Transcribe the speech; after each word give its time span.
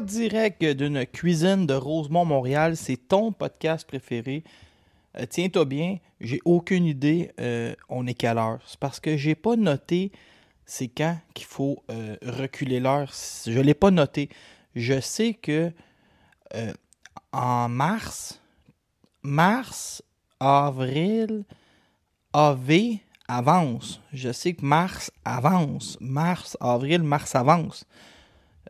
Direct 0.00 0.64
d'une 0.64 1.04
cuisine 1.06 1.66
de 1.66 1.74
Rosemont, 1.74 2.24
Montréal, 2.24 2.76
c'est 2.76 2.96
ton 2.96 3.32
podcast 3.32 3.86
préféré. 3.86 4.44
Euh, 5.18 5.26
Tiens-toi 5.28 5.64
bien, 5.64 5.98
j'ai 6.20 6.40
aucune 6.44 6.86
idée, 6.86 7.30
euh, 7.40 7.74
on 7.88 8.06
est 8.06 8.14
quelle 8.14 8.38
heure. 8.38 8.60
C'est 8.66 8.78
parce 8.78 9.00
que 9.00 9.16
j'ai 9.16 9.34
pas 9.34 9.56
noté 9.56 10.12
c'est 10.64 10.88
quand 10.88 11.18
qu'il 11.34 11.46
faut 11.46 11.82
euh, 11.90 12.16
reculer 12.22 12.78
l'heure. 12.78 13.12
Je 13.44 13.58
l'ai 13.58 13.74
pas 13.74 13.90
noté. 13.90 14.28
Je 14.76 15.00
sais 15.00 15.34
que 15.34 15.72
en 17.32 17.68
mars, 17.68 18.40
mars, 19.22 20.02
avril, 20.38 21.44
AV 22.32 22.98
avance. 23.28 24.00
Je 24.12 24.30
sais 24.32 24.54
que 24.54 24.64
mars 24.64 25.10
avance. 25.24 25.98
Mars, 26.00 26.56
avril, 26.60 27.02
mars 27.02 27.34
avance. 27.34 27.84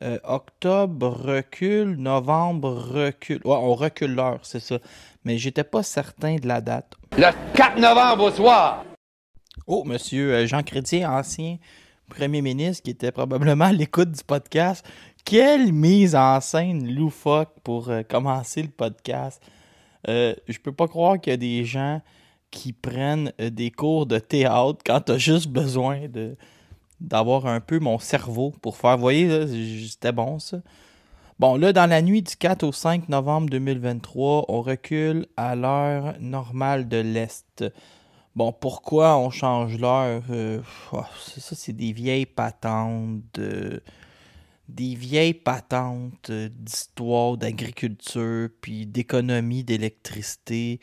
Euh, 0.03 0.19
octobre 0.25 1.09
recule, 1.09 1.97
novembre 1.97 2.71
recule. 2.71 3.41
Ouais, 3.45 3.57
on 3.57 3.75
recule 3.75 4.15
l'heure, 4.15 4.41
c'est 4.43 4.61
ça. 4.61 4.79
Mais 5.25 5.37
j'étais 5.37 5.65
pas 5.65 5.83
certain 5.83 6.37
de 6.37 6.49
la 6.49 6.61
date. 6.61 6.95
Le 7.17 7.31
4 7.55 7.79
novembre 7.79 8.25
au 8.25 8.31
soir. 8.31 8.85
Oh, 9.67 9.85
monsieur 9.85 10.33
euh, 10.35 10.47
Jean 10.47 10.63
Chrétien, 10.63 11.11
ancien 11.13 11.59
premier 12.09 12.43
ministre, 12.43 12.83
qui 12.83 12.91
était 12.91 13.13
probablement 13.13 13.67
à 13.67 13.73
l'écoute 13.73 14.11
du 14.11 14.25
podcast. 14.25 14.85
Quelle 15.25 15.73
mise 15.73 16.17
en 16.17 16.41
scène 16.41 16.93
loufoque 16.93 17.53
pour 17.63 17.89
euh, 17.89 18.03
commencer 18.03 18.63
le 18.63 18.69
podcast. 18.69 19.41
Euh, 20.09 20.35
je 20.49 20.59
peux 20.59 20.73
pas 20.73 20.89
croire 20.89 21.21
qu'il 21.21 21.33
y 21.33 21.35
a 21.35 21.37
des 21.37 21.65
gens 21.65 22.01
qui 22.51 22.73
prennent 22.73 23.33
des 23.39 23.71
cours 23.71 24.07
de 24.07 24.19
théâtre 24.19 24.81
quand 24.85 25.03
t'as 25.03 25.19
juste 25.19 25.49
besoin 25.49 26.09
de 26.09 26.37
d'avoir 27.01 27.47
un 27.47 27.61
peu 27.61 27.79
mon 27.79 27.99
cerveau 27.99 28.53
pour 28.63 28.77
faire. 28.77 28.97
Vous 28.97 29.03
voyez, 29.03 29.47
c'était 29.89 30.13
bon 30.13 30.39
ça. 30.39 30.61
Bon, 31.39 31.57
là, 31.57 31.73
dans 31.73 31.89
la 31.89 32.03
nuit 32.03 32.23
du 32.23 32.37
4 32.37 32.63
au 32.65 32.73
5 32.73 33.09
novembre 33.09 33.49
2023, 33.49 34.45
on 34.49 34.61
recule 34.61 35.27
à 35.37 35.57
l'heure 35.57 36.15
normale 36.21 36.87
de 36.89 36.99
l'Est. 36.99 37.65
Bon, 38.37 38.53
pourquoi 38.53 39.17
on 39.17 39.31
change 39.31 39.79
l'heure? 39.79 40.23
Euh, 40.31 40.61
oh, 40.93 41.03
ça, 41.39 41.57
c'est 41.57 41.73
des 41.73 41.93
vieilles 41.93 42.27
patentes. 42.27 43.23
de- 43.35 43.83
des 44.69 44.95
vieilles 44.95 45.35
patentes 45.35 46.31
euh, 46.31 46.49
d'histoire, 46.53 47.37
d'agriculture, 47.37 48.49
puis 48.61 48.87
d'économie 48.87 49.65
d'électricité. 49.65 50.79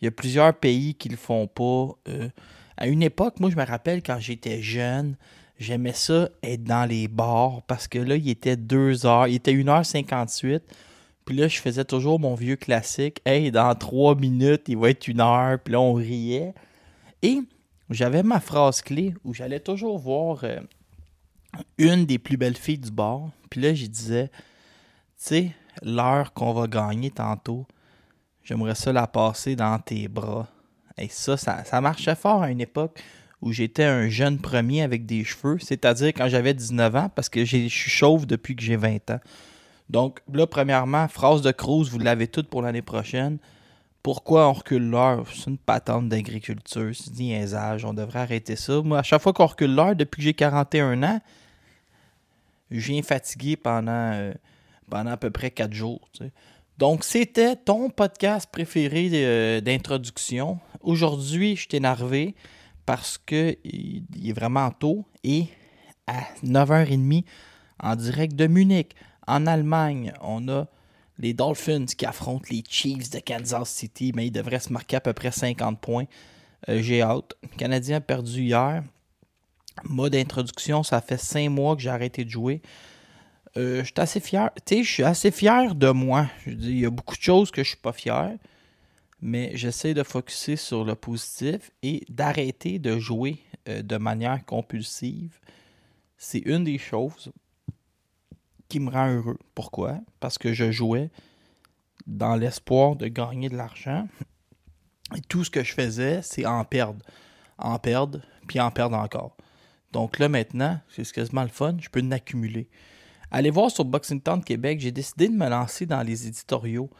Il 0.00 0.04
y 0.04 0.08
a 0.08 0.10
plusieurs 0.10 0.54
pays 0.54 0.94
qui 0.94 1.08
le 1.08 1.16
font 1.16 1.46
pas. 1.48 1.88
Euh, 2.08 2.28
à 2.76 2.86
une 2.86 3.02
époque, 3.02 3.40
moi, 3.40 3.50
je 3.50 3.56
me 3.56 3.64
rappelle 3.64 4.02
quand 4.02 4.18
j'étais 4.20 4.62
jeune, 4.62 5.16
j'aimais 5.62 5.92
ça 5.92 6.28
être 6.42 6.64
dans 6.64 6.84
les 6.84 7.08
bars 7.08 7.62
parce 7.62 7.88
que 7.88 7.98
là, 7.98 8.16
il 8.16 8.28
était 8.28 8.56
2 8.56 9.06
heures, 9.06 9.28
il 9.28 9.36
était 9.36 9.54
1h58. 9.54 10.60
Puis 11.24 11.36
là, 11.36 11.48
je 11.48 11.60
faisais 11.60 11.84
toujours 11.84 12.18
mon 12.18 12.34
vieux 12.34 12.56
classique. 12.56 13.20
Hey, 13.24 13.52
dans 13.52 13.74
3 13.74 14.16
minutes, 14.16 14.64
il 14.66 14.76
va 14.76 14.90
être 14.90 15.06
une 15.06 15.20
heure. 15.20 15.58
Puis 15.60 15.72
là, 15.72 15.80
on 15.80 15.94
riait. 15.94 16.52
Et 17.22 17.40
j'avais 17.90 18.24
ma 18.24 18.40
phrase 18.40 18.82
clé 18.82 19.14
où 19.24 19.32
j'allais 19.32 19.60
toujours 19.60 19.98
voir 19.98 20.42
euh, 20.42 20.58
une 21.78 22.06
des 22.06 22.18
plus 22.18 22.36
belles 22.36 22.56
filles 22.56 22.78
du 22.78 22.90
bar. 22.90 23.30
Puis 23.50 23.60
là, 23.60 23.72
je 23.72 23.86
disais, 23.86 24.28
tu 24.28 24.32
sais, 25.16 25.52
l'heure 25.82 26.32
qu'on 26.32 26.52
va 26.52 26.66
gagner 26.66 27.12
tantôt, 27.12 27.66
j'aimerais 28.42 28.74
ça 28.74 28.92
la 28.92 29.06
passer 29.06 29.54
dans 29.54 29.78
tes 29.78 30.08
bras. 30.08 30.48
Et 30.98 31.08
ça, 31.08 31.36
ça, 31.36 31.64
ça 31.64 31.80
marchait 31.80 32.16
fort 32.16 32.42
à 32.42 32.50
une 32.50 32.60
époque 32.60 33.00
où 33.42 33.52
j'étais 33.52 33.84
un 33.84 34.08
jeune 34.08 34.38
premier 34.38 34.82
avec 34.82 35.04
des 35.04 35.24
cheveux, 35.24 35.58
c'est-à-dire 35.58 36.08
quand 36.08 36.28
j'avais 36.28 36.54
19 36.54 36.96
ans, 36.96 37.10
parce 37.14 37.28
que 37.28 37.44
je 37.44 37.66
suis 37.66 37.90
chauve 37.90 38.24
depuis 38.24 38.54
que 38.54 38.62
j'ai 38.62 38.76
20 38.76 39.10
ans. 39.10 39.20
Donc 39.90 40.20
là, 40.32 40.46
premièrement, 40.46 41.08
phrase 41.08 41.42
de 41.42 41.50
Cruz, 41.50 41.90
vous 41.90 41.98
l'avez 41.98 42.28
toute 42.28 42.48
pour 42.48 42.62
l'année 42.62 42.82
prochaine. 42.82 43.38
Pourquoi 44.02 44.48
on 44.48 44.52
recule 44.52 44.88
l'heure? 44.88 45.26
C'est 45.34 45.50
une 45.50 45.58
patente 45.58 46.08
d'agriculture, 46.08 46.92
c'est 46.94 47.12
du 47.12 47.24
niaisage, 47.24 47.84
on 47.84 47.92
devrait 47.92 48.20
arrêter 48.20 48.56
ça. 48.56 48.80
Moi, 48.80 49.00
à 49.00 49.02
chaque 49.02 49.20
fois 49.20 49.32
qu'on 49.32 49.46
recule 49.46 49.74
l'heure, 49.74 49.96
depuis 49.96 50.18
que 50.18 50.22
j'ai 50.22 50.34
41 50.34 51.02
ans, 51.02 51.20
je 52.70 52.92
viens 52.92 53.02
fatigué 53.02 53.56
pendant, 53.56 54.12
euh, 54.14 54.32
pendant 54.88 55.10
à 55.10 55.16
peu 55.16 55.30
près 55.30 55.50
4 55.50 55.72
jours. 55.72 56.08
Donc, 56.78 57.04
c'était 57.04 57.56
ton 57.56 57.90
podcast 57.90 58.48
préféré 58.50 59.10
euh, 59.12 59.60
d'introduction. 59.60 60.58
Aujourd'hui, 60.80 61.56
je 61.56 61.62
suis 61.62 61.76
énervé 61.76 62.34
parce 62.86 63.18
que 63.18 63.56
il 63.64 64.04
il 64.16 64.30
est 64.30 64.32
vraiment 64.32 64.70
tôt 64.70 65.04
et 65.24 65.46
à 66.06 66.22
9h30 66.44 67.24
en 67.80 67.96
direct 67.96 68.36
de 68.36 68.46
Munich, 68.46 68.94
en 69.26 69.46
Allemagne, 69.46 70.12
on 70.20 70.48
a 70.48 70.66
les 71.18 71.34
Dolphins 71.34 71.86
qui 71.86 72.06
affrontent 72.06 72.46
les 72.50 72.62
Chiefs 72.68 73.10
de 73.10 73.18
Kansas 73.18 73.68
City, 73.70 74.12
mais 74.14 74.26
ils 74.26 74.32
devraient 74.32 74.60
se 74.60 74.72
marquer 74.72 74.96
à 74.96 75.00
peu 75.00 75.12
près 75.12 75.30
50 75.30 75.80
points. 75.80 76.04
Euh, 76.68 76.80
J'ai 76.80 77.02
hâte. 77.02 77.34
Le 77.42 77.56
Canadien 77.56 77.96
a 77.98 78.00
perdu 78.00 78.42
hier. 78.42 78.82
Mode 79.84 80.12
d'introduction, 80.12 80.82
ça 80.82 81.00
fait 81.00 81.18
5 81.18 81.48
mois 81.48 81.76
que 81.76 81.82
j'ai 81.82 81.90
arrêté 81.90 82.24
de 82.24 82.30
jouer. 82.30 82.60
Euh, 83.56 83.80
je 83.80 83.84
suis 83.84 83.94
assez 83.96 84.20
fier. 84.20 84.50
Je 84.70 84.82
suis 84.82 85.02
assez 85.02 85.30
fier 85.30 85.74
de 85.74 85.90
moi. 85.90 86.28
Il 86.46 86.78
y 86.78 86.86
a 86.86 86.90
beaucoup 86.90 87.16
de 87.16 87.22
choses 87.22 87.50
que 87.50 87.62
je 87.62 87.68
suis 87.70 87.78
pas 87.78 87.92
fier, 87.92 88.36
mais 89.22 89.52
j'essaie 89.54 89.94
de 89.94 90.02
focuser 90.02 90.56
sur 90.56 90.84
le 90.84 90.96
positif 90.96 91.70
et 91.82 92.04
d'arrêter 92.08 92.80
de 92.80 92.98
jouer 92.98 93.38
euh, 93.68 93.80
de 93.80 93.96
manière 93.96 94.44
compulsive. 94.44 95.38
C'est 96.18 96.40
une 96.40 96.64
des 96.64 96.78
choses 96.78 97.32
qui 98.68 98.80
me 98.80 98.90
rend 98.90 99.08
heureux. 99.08 99.38
Pourquoi? 99.54 100.00
Parce 100.18 100.38
que 100.38 100.52
je 100.52 100.72
jouais 100.72 101.08
dans 102.06 102.34
l'espoir 102.34 102.96
de 102.96 103.06
gagner 103.06 103.48
de 103.48 103.56
l'argent. 103.56 104.08
Et 105.16 105.20
tout 105.20 105.44
ce 105.44 105.50
que 105.50 105.62
je 105.62 105.72
faisais, 105.72 106.20
c'est 106.22 106.44
en 106.44 106.64
perdre. 106.64 107.04
En 107.58 107.78
perdre, 107.78 108.20
puis 108.48 108.58
en 108.58 108.72
perdre 108.72 108.96
encore. 108.96 109.36
Donc 109.92 110.18
là, 110.18 110.28
maintenant, 110.28 110.80
c'est 110.88 111.10
quasiment 111.12 111.42
le 111.42 111.48
fun, 111.48 111.76
je 111.78 111.88
peux 111.88 112.00
en 112.00 112.10
accumuler. 112.10 112.68
Allez 113.30 113.50
voir 113.50 113.70
sur 113.70 113.84
Boxing 113.84 114.20
Town 114.20 114.42
Québec, 114.42 114.80
j'ai 114.80 114.90
décidé 114.90 115.28
de 115.28 115.34
me 115.34 115.48
lancer 115.48 115.86
dans 115.86 116.02
les 116.02 116.26
éditoriaux. 116.26 116.90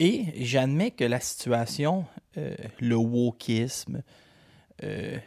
Et 0.00 0.32
j'admets 0.42 0.92
que 0.92 1.04
la 1.04 1.20
situation, 1.20 2.06
euh, 2.38 2.54
le 2.80 2.96
wokisme, 2.96 4.02
euh, 4.82 5.18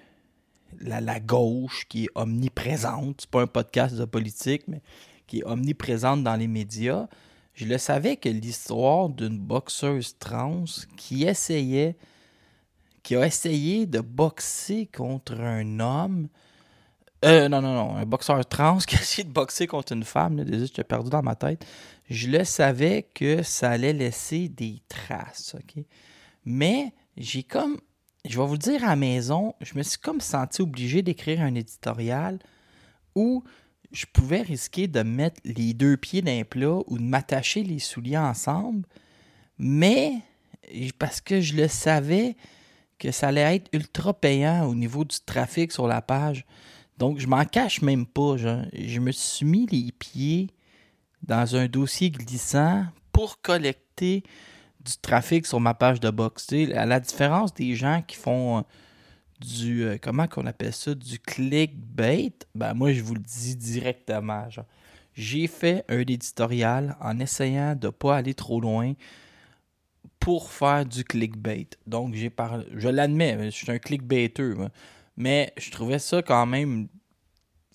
la, 0.81 1.19
gauche 1.19 1.85
qui 1.87 2.05
est 2.05 2.09
omniprésente, 2.15 3.21
c'est 3.21 3.29
pas 3.29 3.43
un 3.43 3.47
podcast 3.47 3.95
de 3.95 4.05
politique, 4.05 4.63
mais 4.67 4.81
qui 5.27 5.39
est 5.39 5.43
omniprésente 5.45 6.23
dans 6.23 6.35
les 6.35 6.47
médias, 6.47 7.07
je 7.53 7.65
le 7.65 7.77
savais 7.77 8.17
que 8.17 8.29
l'histoire 8.29 9.09
d'une 9.09 9.37
boxeuse 9.37 10.17
trans 10.17 10.65
qui 10.97 11.23
essayait, 11.23 11.95
qui 13.03 13.15
a 13.15 13.27
essayé 13.27 13.85
de 13.85 13.99
boxer 13.99 14.87
contre 14.87 15.39
un 15.39 15.79
homme, 15.79 16.29
euh, 17.23 17.47
non, 17.47 17.61
non, 17.61 17.75
non, 17.75 17.95
un 17.95 18.05
boxeur 18.05 18.43
trans 18.47 18.77
qui 18.87 18.95
a 18.95 18.99
essayé 18.99 19.23
de 19.23 19.31
boxer 19.31 19.67
contre 19.67 19.93
une 19.93 20.03
femme, 20.03 20.43
désolé, 20.43 20.65
j'étais 20.65 20.83
perdu 20.83 21.11
dans 21.11 21.21
ma 21.21 21.35
tête, 21.35 21.63
je 22.09 22.29
le 22.29 22.43
savais 22.43 23.07
que 23.13 23.43
ça 23.43 23.71
allait 23.71 23.93
laisser 23.93 24.49
des 24.49 24.81
traces? 24.87 25.55
Mais 26.45 26.93
j'ai 27.17 27.43
comme, 27.43 27.79
je 28.25 28.39
vais 28.39 28.45
vous 28.45 28.53
le 28.53 28.57
dire 28.59 28.83
à 28.83 28.89
la 28.89 28.95
maison, 28.95 29.55
je 29.61 29.75
me 29.75 29.83
suis 29.83 29.99
comme 29.99 30.21
senti 30.21 30.61
obligé 30.61 31.01
d'écrire 31.01 31.41
un 31.41 31.55
éditorial 31.55 32.39
où 33.15 33.43
je 33.91 34.05
pouvais 34.11 34.41
risquer 34.41 34.87
de 34.87 35.03
mettre 35.03 35.39
les 35.45 35.73
deux 35.73 35.97
pieds 35.97 36.21
dans 36.21 36.31
un 36.31 36.43
plat 36.43 36.79
ou 36.87 36.97
de 36.97 37.03
m'attacher 37.03 37.63
les 37.63 37.79
souliers 37.79 38.17
ensemble, 38.17 38.87
mais 39.57 40.21
Parce 40.97 41.21
que 41.21 41.41
je 41.41 41.55
le 41.55 41.67
savais 41.67 42.35
que 42.97 43.11
ça 43.11 43.27
allait 43.27 43.55
être 43.55 43.69
ultra 43.73 44.13
payant 44.13 44.65
au 44.65 44.75
niveau 44.75 45.03
du 45.03 45.17
trafic 45.25 45.71
sur 45.71 45.87
la 45.87 46.01
page. 46.01 46.45
Donc, 46.97 47.19
je 47.19 47.27
m'en 47.27 47.45
cache 47.45 47.81
même 47.81 48.05
pas. 48.05 48.37
Je 48.37 48.99
me 48.99 49.11
suis 49.11 49.45
mis 49.45 49.65
les 49.67 49.91
pieds 49.91 50.47
dans 51.23 51.55
un 51.55 51.67
dossier 51.67 52.11
glissant 52.11 52.85
pour 53.11 53.41
collecter 53.41 54.23
du 54.83 54.93
trafic 55.01 55.45
sur 55.45 55.59
ma 55.59 55.73
page 55.73 55.99
de 55.99 56.11
sais, 56.37 56.73
à 56.73 56.85
la 56.85 56.99
différence 56.99 57.53
des 57.53 57.75
gens 57.75 58.01
qui 58.05 58.17
font 58.17 58.59
euh, 58.59 58.61
du. 59.39 59.83
euh, 59.83 59.97
comment 60.01 60.27
qu'on 60.27 60.45
appelle 60.45 60.73
ça 60.73 60.93
Du 60.93 61.19
clickbait. 61.19 62.33
Ben, 62.53 62.73
moi, 62.73 62.91
je 62.91 63.01
vous 63.01 63.15
le 63.15 63.21
dis 63.21 63.55
directement. 63.55 64.47
J'ai 65.13 65.47
fait 65.47 65.85
un 65.87 65.99
éditorial 65.99 66.97
en 66.99 67.19
essayant 67.19 67.75
de 67.75 67.89
pas 67.89 68.17
aller 68.17 68.33
trop 68.33 68.59
loin 68.59 68.93
pour 70.19 70.51
faire 70.51 70.85
du 70.85 71.03
clickbait. 71.03 71.67
Donc, 71.87 72.15
j'ai 72.15 72.29
parlé. 72.29 72.65
Je 72.75 72.89
l'admets, 72.89 73.37
je 73.45 73.49
suis 73.49 73.71
un 73.71 73.79
clickbaiter. 73.79 74.55
moi. 74.55 74.69
Mais 75.15 75.53
je 75.57 75.71
trouvais 75.71 75.99
ça 75.99 76.21
quand 76.21 76.45
même. 76.45 76.87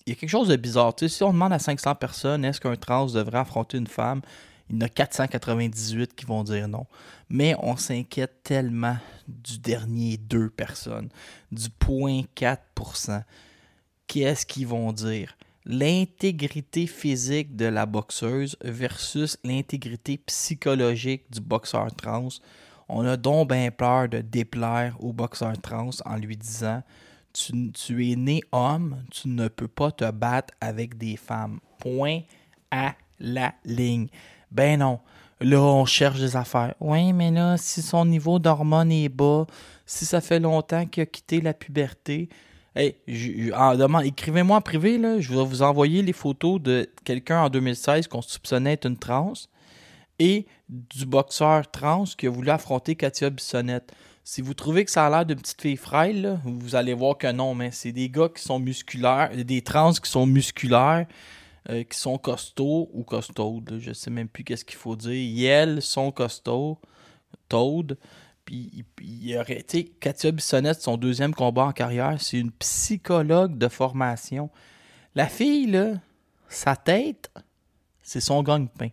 Il 0.09 0.13
y 0.13 0.15
a 0.15 0.15
quelque 0.15 0.31
chose 0.31 0.47
de 0.47 0.55
bizarre. 0.55 0.95
Tu 0.95 1.07
sais, 1.07 1.17
si 1.17 1.23
on 1.23 1.31
demande 1.31 1.53
à 1.53 1.59
500 1.59 1.93
personnes 1.93 2.43
est-ce 2.43 2.59
qu'un 2.59 2.75
trans 2.75 3.05
devrait 3.05 3.37
affronter 3.37 3.77
une 3.77 3.85
femme, 3.85 4.21
il 4.67 4.77
y 4.77 4.79
en 4.79 4.81
a 4.81 4.89
498 4.89 6.15
qui 6.15 6.25
vont 6.25 6.43
dire 6.43 6.67
non. 6.67 6.87
Mais 7.29 7.53
on 7.59 7.77
s'inquiète 7.77 8.41
tellement 8.43 8.97
du 9.27 9.59
dernier 9.59 10.17
2 10.17 10.49
personnes, 10.49 11.09
du 11.51 11.67
0.4%. 11.79 13.21
Qu'est-ce 14.07 14.47
qu'ils 14.47 14.65
vont 14.65 14.91
dire? 14.91 15.37
L'intégrité 15.63 16.87
physique 16.87 17.55
de 17.55 17.65
la 17.65 17.85
boxeuse 17.85 18.57
versus 18.63 19.37
l'intégrité 19.43 20.17
psychologique 20.17 21.31
du 21.31 21.39
boxeur 21.39 21.95
trans. 21.95 22.29
On 22.87 23.05
a 23.05 23.15
donc 23.15 23.49
bien 23.49 23.69
peur 23.69 24.09
de 24.09 24.21
déplaire 24.21 24.97
au 24.99 25.13
boxeur 25.13 25.55
trans 25.61 25.91
en 26.03 26.15
lui 26.15 26.35
disant 26.35 26.81
tu, 27.33 28.11
es 28.11 28.15
né 28.15 28.41
homme, 28.51 29.03
tu 29.11 29.27
ne 29.29 29.47
peux 29.47 29.67
pas 29.67 29.91
te 29.91 30.09
battre 30.11 30.53
avec 30.61 30.97
des 30.97 31.17
femmes. 31.17 31.59
Point 31.79 32.21
à 32.71 32.95
la 33.19 33.53
ligne. 33.65 34.07
Ben 34.51 34.79
non. 34.79 34.99
Là, 35.41 35.61
on 35.61 35.85
cherche 35.85 36.19
des 36.19 36.35
affaires. 36.35 36.75
Oui, 36.81 37.13
mais 37.13 37.31
là, 37.31 37.55
si 37.57 37.81
son 37.81 38.05
niveau 38.05 38.39
d'hormones 38.39 38.91
est 38.91 39.09
bas, 39.09 39.47
si 39.85 40.05
ça 40.05 40.19
fait 40.19 40.39
longtemps 40.39 40.85
qu'il 40.85 41.03
a 41.03 41.05
quitté 41.05 41.39
la 41.39 41.53
puberté, 41.53 42.27
hey, 42.75 42.95
écrivez-moi 43.07 44.57
en 44.57 44.61
privé, 44.61 44.97
là, 44.97 45.19
je 45.19 45.33
vais 45.33 45.45
vous 45.45 45.61
envoyer 45.61 46.01
les 46.01 46.13
photos 46.13 46.61
de 46.61 46.89
quelqu'un 47.05 47.43
en 47.43 47.49
2016 47.49 48.07
qu'on 48.07 48.21
soupçonnait 48.21 48.73
être 48.73 48.85
une 48.85 48.97
trans 48.97 49.33
et 50.19 50.45
du 50.67 51.05
boxeur 51.05 51.71
trans 51.71 52.03
qui 52.03 52.27
a 52.27 52.29
voulu 52.29 52.49
affronter 52.49 52.95
Katia 52.95 53.29
Bissonnette. 53.29 53.93
Si 54.31 54.43
vous 54.43 54.53
trouvez 54.53 54.85
que 54.85 54.91
ça 54.91 55.07
a 55.07 55.09
l'air 55.09 55.25
d'une 55.25 55.39
petite 55.39 55.59
fille 55.59 55.75
frêle, 55.75 56.39
vous 56.45 56.75
allez 56.75 56.93
voir 56.93 57.17
que 57.17 57.31
non, 57.31 57.55
mais 57.55 57.71
c'est 57.71 57.91
des 57.91 58.11
gars 58.11 58.29
qui 58.29 58.43
sont 58.43 58.59
musculaires, 58.59 59.31
des 59.35 59.63
trans 59.63 59.91
qui 59.91 60.07
sont 60.07 60.27
musculaires, 60.27 61.07
euh, 61.67 61.81
qui 61.81 61.97
sont 61.97 62.19
costauds 62.19 62.91
ou 62.93 63.03
costaudes, 63.03 63.71
là, 63.71 63.79
je 63.79 63.91
sais 63.91 64.11
même 64.11 64.27
plus 64.27 64.43
qu'est-ce 64.43 64.63
qu'il 64.63 64.77
faut 64.77 64.95
dire. 64.95 65.13
Et 65.13 65.45
elles 65.45 65.81
sont 65.81 66.11
costauds, 66.11 66.77
taudes. 67.47 67.97
Puis 68.45 68.85
il- 69.01 69.29
y 69.29 69.35
aurait, 69.35 69.63
tu 69.67 69.79
sais, 69.79 69.83
Katia 69.99 70.29
Bissonnette, 70.29 70.79
son 70.79 70.97
deuxième 70.97 71.33
combat 71.33 71.63
en 71.63 71.71
carrière, 71.71 72.21
c'est 72.21 72.37
une 72.37 72.51
psychologue 72.51 73.57
de 73.57 73.67
formation. 73.67 74.51
La 75.15 75.25
fille, 75.25 75.65
là, 75.71 75.93
sa 76.47 76.75
tête, 76.75 77.31
c'est 78.03 78.21
son 78.21 78.43
gagne-pain. 78.43 78.89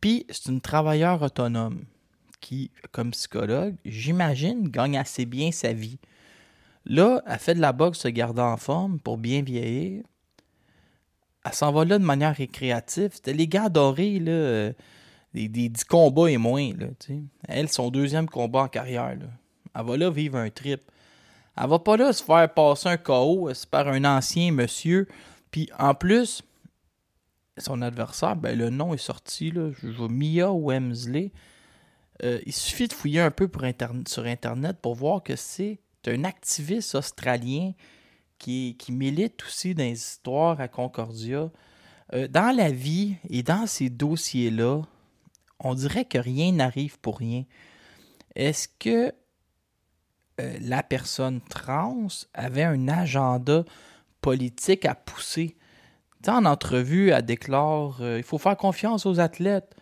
Puis 0.00 0.26
c'est 0.30 0.46
une 0.50 0.60
travailleuse 0.60 1.22
autonome 1.22 1.84
qui, 2.40 2.70
comme 2.92 3.10
psychologue, 3.10 3.74
j'imagine, 3.84 4.68
gagne 4.68 4.96
assez 4.96 5.26
bien 5.26 5.52
sa 5.52 5.72
vie. 5.72 5.98
Là, 6.84 7.22
elle 7.26 7.38
fait 7.38 7.54
de 7.54 7.60
la 7.60 7.72
boxe 7.72 8.00
se 8.00 8.08
garder 8.08 8.42
en 8.42 8.56
forme 8.56 9.00
pour 9.00 9.18
bien 9.18 9.42
vieillir. 9.42 10.04
Elle 11.44 11.52
s'en 11.52 11.72
va 11.72 11.84
là 11.84 11.98
de 11.98 12.04
manière 12.04 12.34
récréative. 12.34 13.10
C'était 13.14 13.32
les 13.32 13.48
gars 13.48 13.68
dorés, 13.68 14.18
là, 14.18 14.32
euh, 14.32 14.72
des, 15.34 15.48
des 15.48 15.68
10 15.68 15.84
combats 15.84 16.30
et 16.30 16.36
moins. 16.36 16.72
Là. 16.76 16.86
Elle, 17.48 17.68
son 17.68 17.90
deuxième 17.90 18.28
combat 18.28 18.62
en 18.62 18.68
carrière. 18.68 19.16
Là. 19.16 19.26
Elle 19.74 19.84
va 19.84 19.96
là 19.96 20.10
vivre 20.10 20.38
un 20.38 20.50
trip. 20.50 20.82
Elle 21.56 21.68
va 21.68 21.78
pas 21.78 21.96
là 21.96 22.12
se 22.12 22.22
faire 22.22 22.52
passer 22.52 22.88
un 22.88 22.96
KO 22.96 23.48
euh, 23.48 23.54
par 23.70 23.88
un 23.88 24.04
ancien 24.04 24.52
monsieur. 24.52 25.08
Puis 25.50 25.70
en 25.78 25.94
plus, 25.94 26.42
son 27.58 27.82
adversaire, 27.82 28.36
ben, 28.36 28.56
le 28.56 28.70
nom 28.70 28.94
est 28.94 28.98
sorti, 28.98 29.50
là, 29.50 29.70
je 29.82 30.02
Mia 30.08 30.52
Wemsley. 30.52 31.32
Euh, 32.22 32.40
il 32.46 32.52
suffit 32.52 32.88
de 32.88 32.92
fouiller 32.92 33.20
un 33.20 33.30
peu 33.30 33.48
sur 34.06 34.24
Internet 34.24 34.78
pour 34.80 34.94
voir 34.94 35.22
que 35.22 35.36
c'est 35.36 35.80
un 36.06 36.24
activiste 36.24 36.94
australien 36.94 37.72
qui, 38.38 38.76
milite 38.88 39.42
aussi 39.44 39.74
dans 39.74 39.82
les 39.82 39.92
histoires 39.92 40.60
à 40.60 40.68
Concordia. 40.68 41.50
Euh, 42.14 42.28
dans 42.28 42.54
la 42.54 42.70
vie 42.70 43.16
et 43.28 43.42
dans 43.42 43.66
ces 43.66 43.90
dossiers-là, 43.90 44.82
on 45.58 45.74
dirait 45.74 46.04
que 46.04 46.18
rien 46.18 46.52
n'arrive 46.52 46.98
pour 47.00 47.18
rien. 47.18 47.44
Est-ce 48.34 48.68
que 48.68 49.12
euh, 50.40 50.58
la 50.60 50.82
personne 50.82 51.40
trans 51.40 52.06
avait 52.34 52.62
un 52.62 52.88
agenda 52.88 53.64
politique 54.20 54.84
à 54.84 54.94
pousser? 54.94 55.56
Tu 56.22 56.26
sais, 56.26 56.30
en 56.30 56.44
entrevue, 56.44 57.10
elle 57.10 57.24
déclare 57.24 57.98
il 58.00 58.22
faut 58.22 58.38
faire 58.38 58.56
confiance 58.56 59.06
aux 59.06 59.18
athlètes. 59.18 59.74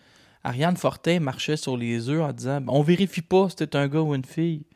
Ariane 0.45 0.77
Fortin 0.77 1.21
marchait 1.21 1.57
sur 1.57 1.77
les 1.77 2.09
œufs 2.11 2.23
en 2.23 2.33
disant 2.33 2.63
on 2.69 2.83
vérifie 2.83 3.23
pas 3.23 3.49
si 3.49 3.57
c'est 3.59 3.75
un 3.75 3.89
gars 3.89 4.03
ou 4.03 4.15
une 4.15 4.25
fille. 4.25 4.67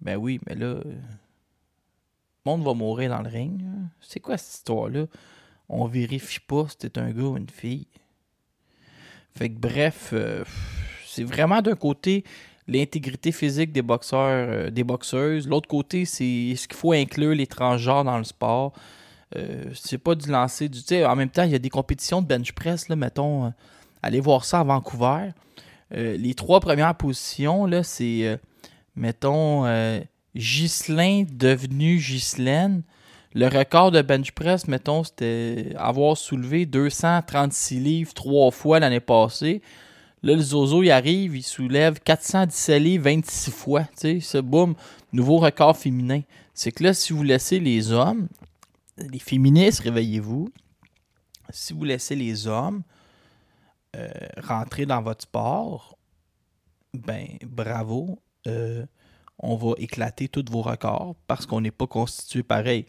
Ben 0.00 0.16
oui, 0.16 0.40
mais 0.46 0.56
là, 0.56 0.66
euh, 0.66 0.82
le 0.84 2.50
monde 2.50 2.64
va 2.64 2.74
mourir 2.74 3.10
dans 3.10 3.22
le 3.22 3.28
ring. 3.28 3.62
C'est 4.00 4.20
quoi 4.20 4.36
cette 4.36 4.56
histoire-là? 4.56 5.06
On 5.68 5.86
vérifie 5.86 6.40
pas 6.40 6.66
si 6.68 6.76
c'est 6.80 6.98
un 6.98 7.10
gars 7.10 7.22
ou 7.22 7.36
une 7.36 7.48
fille. 7.48 7.86
Fait 9.36 9.48
que 9.48 9.58
bref, 9.58 10.10
euh, 10.12 10.44
c'est 11.06 11.24
vraiment 11.24 11.60
d'un 11.62 11.76
côté 11.76 12.24
l'intégrité 12.68 13.32
physique 13.32 13.72
des 13.72 13.82
boxeurs, 13.82 14.48
euh, 14.50 14.70
des 14.70 14.82
boxeuses. 14.82 15.46
L'autre 15.46 15.68
côté, 15.68 16.04
c'est 16.04 16.54
ce 16.56 16.66
qu'il 16.66 16.76
faut 16.76 16.92
inclure 16.92 17.34
les 17.34 17.46
transgenres 17.46 18.04
dans 18.04 18.18
le 18.18 18.24
sport. 18.24 18.72
Euh, 19.36 19.64
c'est 19.74 19.98
pas 19.98 20.14
du 20.14 20.30
lancer 20.30 20.68
du. 20.68 20.80
En 21.04 21.16
même 21.16 21.30
temps, 21.30 21.42
il 21.42 21.50
y 21.50 21.54
a 21.54 21.58
des 21.58 21.70
compétitions 21.70 22.22
de 22.22 22.26
bench 22.26 22.52
press, 22.52 22.88
là, 22.88 22.96
mettons. 22.96 23.52
Allez 24.06 24.20
voir 24.20 24.44
ça 24.44 24.60
à 24.60 24.64
Vancouver. 24.64 25.30
Euh, 25.94 26.16
les 26.16 26.34
trois 26.34 26.60
premières 26.60 26.94
positions, 26.94 27.66
là, 27.66 27.82
c'est, 27.82 28.26
euh, 28.26 28.36
mettons, 28.94 29.66
euh, 29.66 30.00
Ghislain 30.34 31.24
devenu 31.30 31.96
Ghislaine. 31.96 32.82
Le 33.34 33.48
record 33.48 33.90
de 33.90 34.00
bench 34.02 34.32
press, 34.32 34.66
mettons, 34.68 35.04
c'était 35.04 35.74
avoir 35.76 36.16
soulevé 36.16 36.64
236 36.66 37.80
livres 37.80 38.14
trois 38.14 38.50
fois 38.50 38.80
l'année 38.80 39.00
passée. 39.00 39.60
Là, 40.22 40.34
le 40.34 40.40
Zozo, 40.40 40.82
il 40.82 40.90
arrive, 40.90 41.36
il 41.36 41.42
soulève 41.42 42.00
417 42.00 42.82
livres 42.82 43.04
26 43.04 43.50
fois. 43.50 43.84
Tu 44.00 44.20
ce 44.20 44.38
boum, 44.38 44.74
nouveau 45.12 45.36
record 45.38 45.76
féminin. 45.76 46.22
C'est 46.54 46.72
que 46.72 46.84
là, 46.84 46.94
si 46.94 47.12
vous 47.12 47.22
laissez 47.22 47.60
les 47.60 47.92
hommes, 47.92 48.28
les 48.96 49.18
féministes, 49.18 49.80
réveillez-vous. 49.80 50.48
Si 51.50 51.74
vous 51.74 51.84
laissez 51.84 52.16
les 52.16 52.46
hommes 52.46 52.82
euh, 53.96 54.08
rentrer 54.42 54.84
dans 54.84 55.00
votre 55.00 55.22
sport, 55.22 55.96
ben 56.92 57.26
bravo. 57.46 58.18
Euh, 58.46 58.84
on 59.38 59.56
va 59.56 59.72
éclater 59.78 60.28
tous 60.28 60.44
vos 60.50 60.62
records 60.62 61.14
parce 61.26 61.46
qu'on 61.46 61.60
n'est 61.60 61.70
pas 61.70 61.86
constitué 61.86 62.42
pareil. 62.42 62.86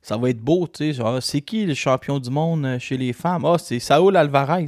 Ça 0.00 0.16
va 0.16 0.30
être 0.30 0.40
beau, 0.40 0.66
tu 0.66 0.92
sais. 0.92 1.02
C'est 1.20 1.42
qui 1.42 1.64
le 1.64 1.74
champion 1.74 2.18
du 2.18 2.30
monde 2.30 2.64
euh, 2.64 2.78
chez 2.78 2.96
les 2.96 3.12
femmes? 3.12 3.44
Ah, 3.44 3.56
c'est 3.58 3.78
Saúl 3.78 4.16
Alvarez. 4.16 4.66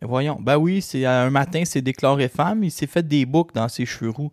Mais 0.00 0.08
voyons. 0.08 0.38
Ben 0.40 0.56
oui, 0.56 0.82
c'est 0.82 1.04
un 1.04 1.30
matin, 1.30 1.62
c'est 1.64 1.82
déclaré 1.82 2.28
femme, 2.28 2.64
il 2.64 2.72
s'est 2.72 2.88
fait 2.88 3.06
des 3.06 3.26
boucles 3.26 3.54
dans 3.54 3.68
ses 3.68 3.86
cheveux 3.86 4.10
roux. 4.10 4.32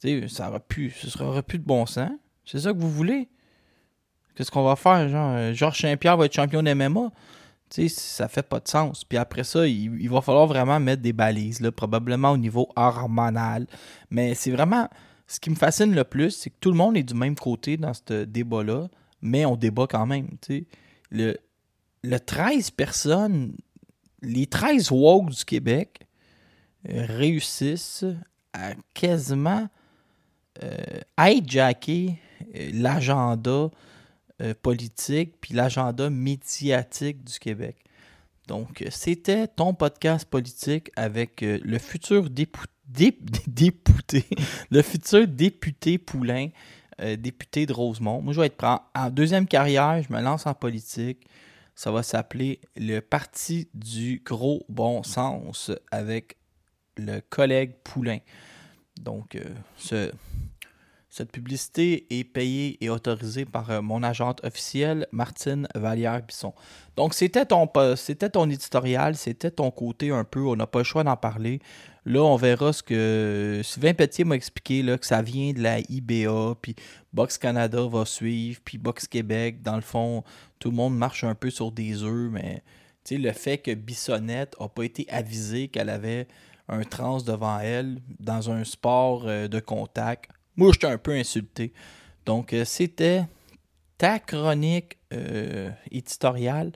Tu 0.00 0.20
sais, 0.20 0.28
ça 0.28 0.48
aurait 0.48 0.60
pu, 0.60 0.90
ce 0.90 1.22
aurait 1.22 1.42
plus 1.42 1.58
de 1.58 1.64
bon 1.64 1.86
sens. 1.86 2.10
C'est 2.44 2.60
ça 2.60 2.72
que 2.72 2.78
vous 2.78 2.90
voulez? 2.90 3.28
Qu'est-ce 4.36 4.50
qu'on 4.50 4.64
va 4.64 4.76
faire? 4.76 5.08
Genre, 5.08 5.52
Georges 5.54 5.80
Saint-Pierre 5.80 6.16
va 6.16 6.26
être 6.26 6.34
champion 6.34 6.62
de 6.62 6.72
MMA? 6.72 7.10
Tu 7.10 7.43
sais, 7.74 7.88
ça 7.88 8.28
fait 8.28 8.42
pas 8.42 8.60
de 8.60 8.68
sens. 8.68 9.04
Puis 9.04 9.18
après 9.18 9.44
ça, 9.44 9.66
il, 9.66 10.08
va 10.08 10.20
falloir 10.20 10.46
vraiment 10.46 10.78
mettre 10.80 11.02
des 11.02 11.12
balises, 11.12 11.60
là, 11.60 11.72
probablement 11.72 12.30
au 12.30 12.36
niveau 12.36 12.68
hormonal. 12.76 13.66
Mais 14.10 14.34
c'est 14.34 14.50
vraiment. 14.50 14.88
Ce 15.26 15.40
qui 15.40 15.48
me 15.48 15.54
fascine 15.54 15.94
le 15.94 16.04
plus, 16.04 16.32
c'est 16.32 16.50
que 16.50 16.56
tout 16.60 16.70
le 16.70 16.76
monde 16.76 16.98
est 16.98 17.02
du 17.02 17.14
même 17.14 17.34
côté 17.34 17.78
dans 17.78 17.94
ce 17.94 18.24
débat-là, 18.24 18.88
mais 19.22 19.46
on 19.46 19.56
débat 19.56 19.86
quand 19.88 20.04
même. 20.04 20.28
tu 20.42 20.58
sais. 20.58 20.66
Le, 21.10 21.36
le 22.02 22.20
13 22.20 22.70
personnes, 22.72 23.56
les 24.20 24.46
13 24.46 24.90
woke 24.90 25.30
du 25.30 25.44
Québec 25.44 26.06
euh, 26.90 27.06
réussissent 27.08 28.04
à 28.52 28.72
quasiment 28.92 29.68
euh, 30.62 31.00
hijacker 31.18 32.18
euh, 32.54 32.70
l'agenda 32.74 33.70
euh, 34.40 34.54
politique 34.60 35.40
puis 35.40 35.54
l'agenda 35.54 36.10
médiatique 36.10 37.24
du 37.24 37.38
Québec. 37.38 37.76
Donc, 38.48 38.82
euh, 38.82 38.86
c'était 38.90 39.46
ton 39.48 39.74
podcast 39.74 40.24
politique 40.28 40.90
avec 40.96 41.42
euh, 41.42 41.58
le 41.62 41.78
futur 41.78 42.28
dépou- 42.30 42.66
dé- 42.86 43.18
député, 43.46 44.24
le 44.70 44.82
futur 44.82 45.26
député 45.28 45.98
Poulain, 45.98 46.48
député 47.18 47.66
de 47.66 47.72
Rosemont. 47.72 48.22
Moi, 48.22 48.32
je 48.34 48.40
vais 48.40 48.46
être 48.46 48.62
en, 48.62 48.80
en 48.94 49.10
deuxième 49.10 49.48
carrière, 49.48 50.00
je 50.02 50.12
me 50.12 50.20
lance 50.20 50.46
en 50.46 50.54
politique. 50.54 51.26
Ça 51.74 51.90
va 51.90 52.04
s'appeler 52.04 52.60
le 52.76 53.00
Parti 53.00 53.68
du 53.74 54.22
gros 54.24 54.64
bon 54.68 55.02
sens 55.02 55.72
avec 55.90 56.36
le 56.96 57.18
collègue 57.20 57.72
Poulain. 57.82 58.18
Donc, 59.00 59.36
ce, 59.76 60.12
cette 61.14 61.30
publicité 61.30 62.08
est 62.10 62.24
payée 62.24 62.76
et 62.84 62.90
autorisée 62.90 63.44
par 63.44 63.70
euh, 63.70 63.80
mon 63.80 64.02
agente 64.02 64.44
officielle, 64.44 65.06
Martine 65.12 65.68
Vallière-Bisson. 65.76 66.52
Donc, 66.96 67.14
c'était 67.14 67.46
ton, 67.46 67.68
ton 67.68 68.50
éditorial, 68.50 69.14
c'était 69.14 69.52
ton 69.52 69.70
côté 69.70 70.10
un 70.10 70.24
peu, 70.24 70.40
on 70.40 70.56
n'a 70.56 70.66
pas 70.66 70.80
le 70.80 70.84
choix 70.84 71.04
d'en 71.04 71.16
parler. 71.16 71.60
Là, 72.04 72.20
on 72.24 72.34
verra 72.34 72.72
ce 72.72 72.82
que 72.82 73.60
Sylvain 73.62 73.94
Petier 73.94 74.24
m'a 74.24 74.34
expliqué, 74.34 74.82
là, 74.82 74.98
que 74.98 75.06
ça 75.06 75.22
vient 75.22 75.52
de 75.52 75.62
la 75.62 75.78
IBA, 75.88 76.56
puis 76.60 76.74
Box 77.12 77.38
Canada 77.38 77.86
va 77.86 78.04
suivre, 78.06 78.60
puis 78.64 78.76
Box 78.76 79.06
Québec, 79.06 79.62
dans 79.62 79.76
le 79.76 79.82
fond, 79.82 80.24
tout 80.58 80.70
le 80.70 80.76
monde 80.76 80.98
marche 80.98 81.22
un 81.22 81.36
peu 81.36 81.50
sur 81.50 81.70
des 81.70 82.02
œufs, 82.02 82.28
mais 82.32 82.64
le 83.08 83.30
fait 83.30 83.58
que 83.58 83.72
Bissonnette 83.72 84.56
n'a 84.58 84.68
pas 84.68 84.82
été 84.82 85.06
avisée 85.08 85.68
qu'elle 85.68 85.90
avait 85.90 86.26
un 86.68 86.82
trans 86.82 87.18
devant 87.18 87.60
elle 87.60 88.00
dans 88.18 88.50
un 88.50 88.64
sport 88.64 89.28
euh, 89.28 89.46
de 89.46 89.60
contact, 89.60 90.30
moi, 90.56 90.70
j'étais 90.72 90.86
un 90.86 90.98
peu 90.98 91.12
insulté. 91.12 91.72
Donc, 92.26 92.52
euh, 92.52 92.64
c'était 92.64 93.24
ta 93.98 94.18
chronique 94.18 94.98
euh, 95.12 95.70
éditoriale. 95.90 96.72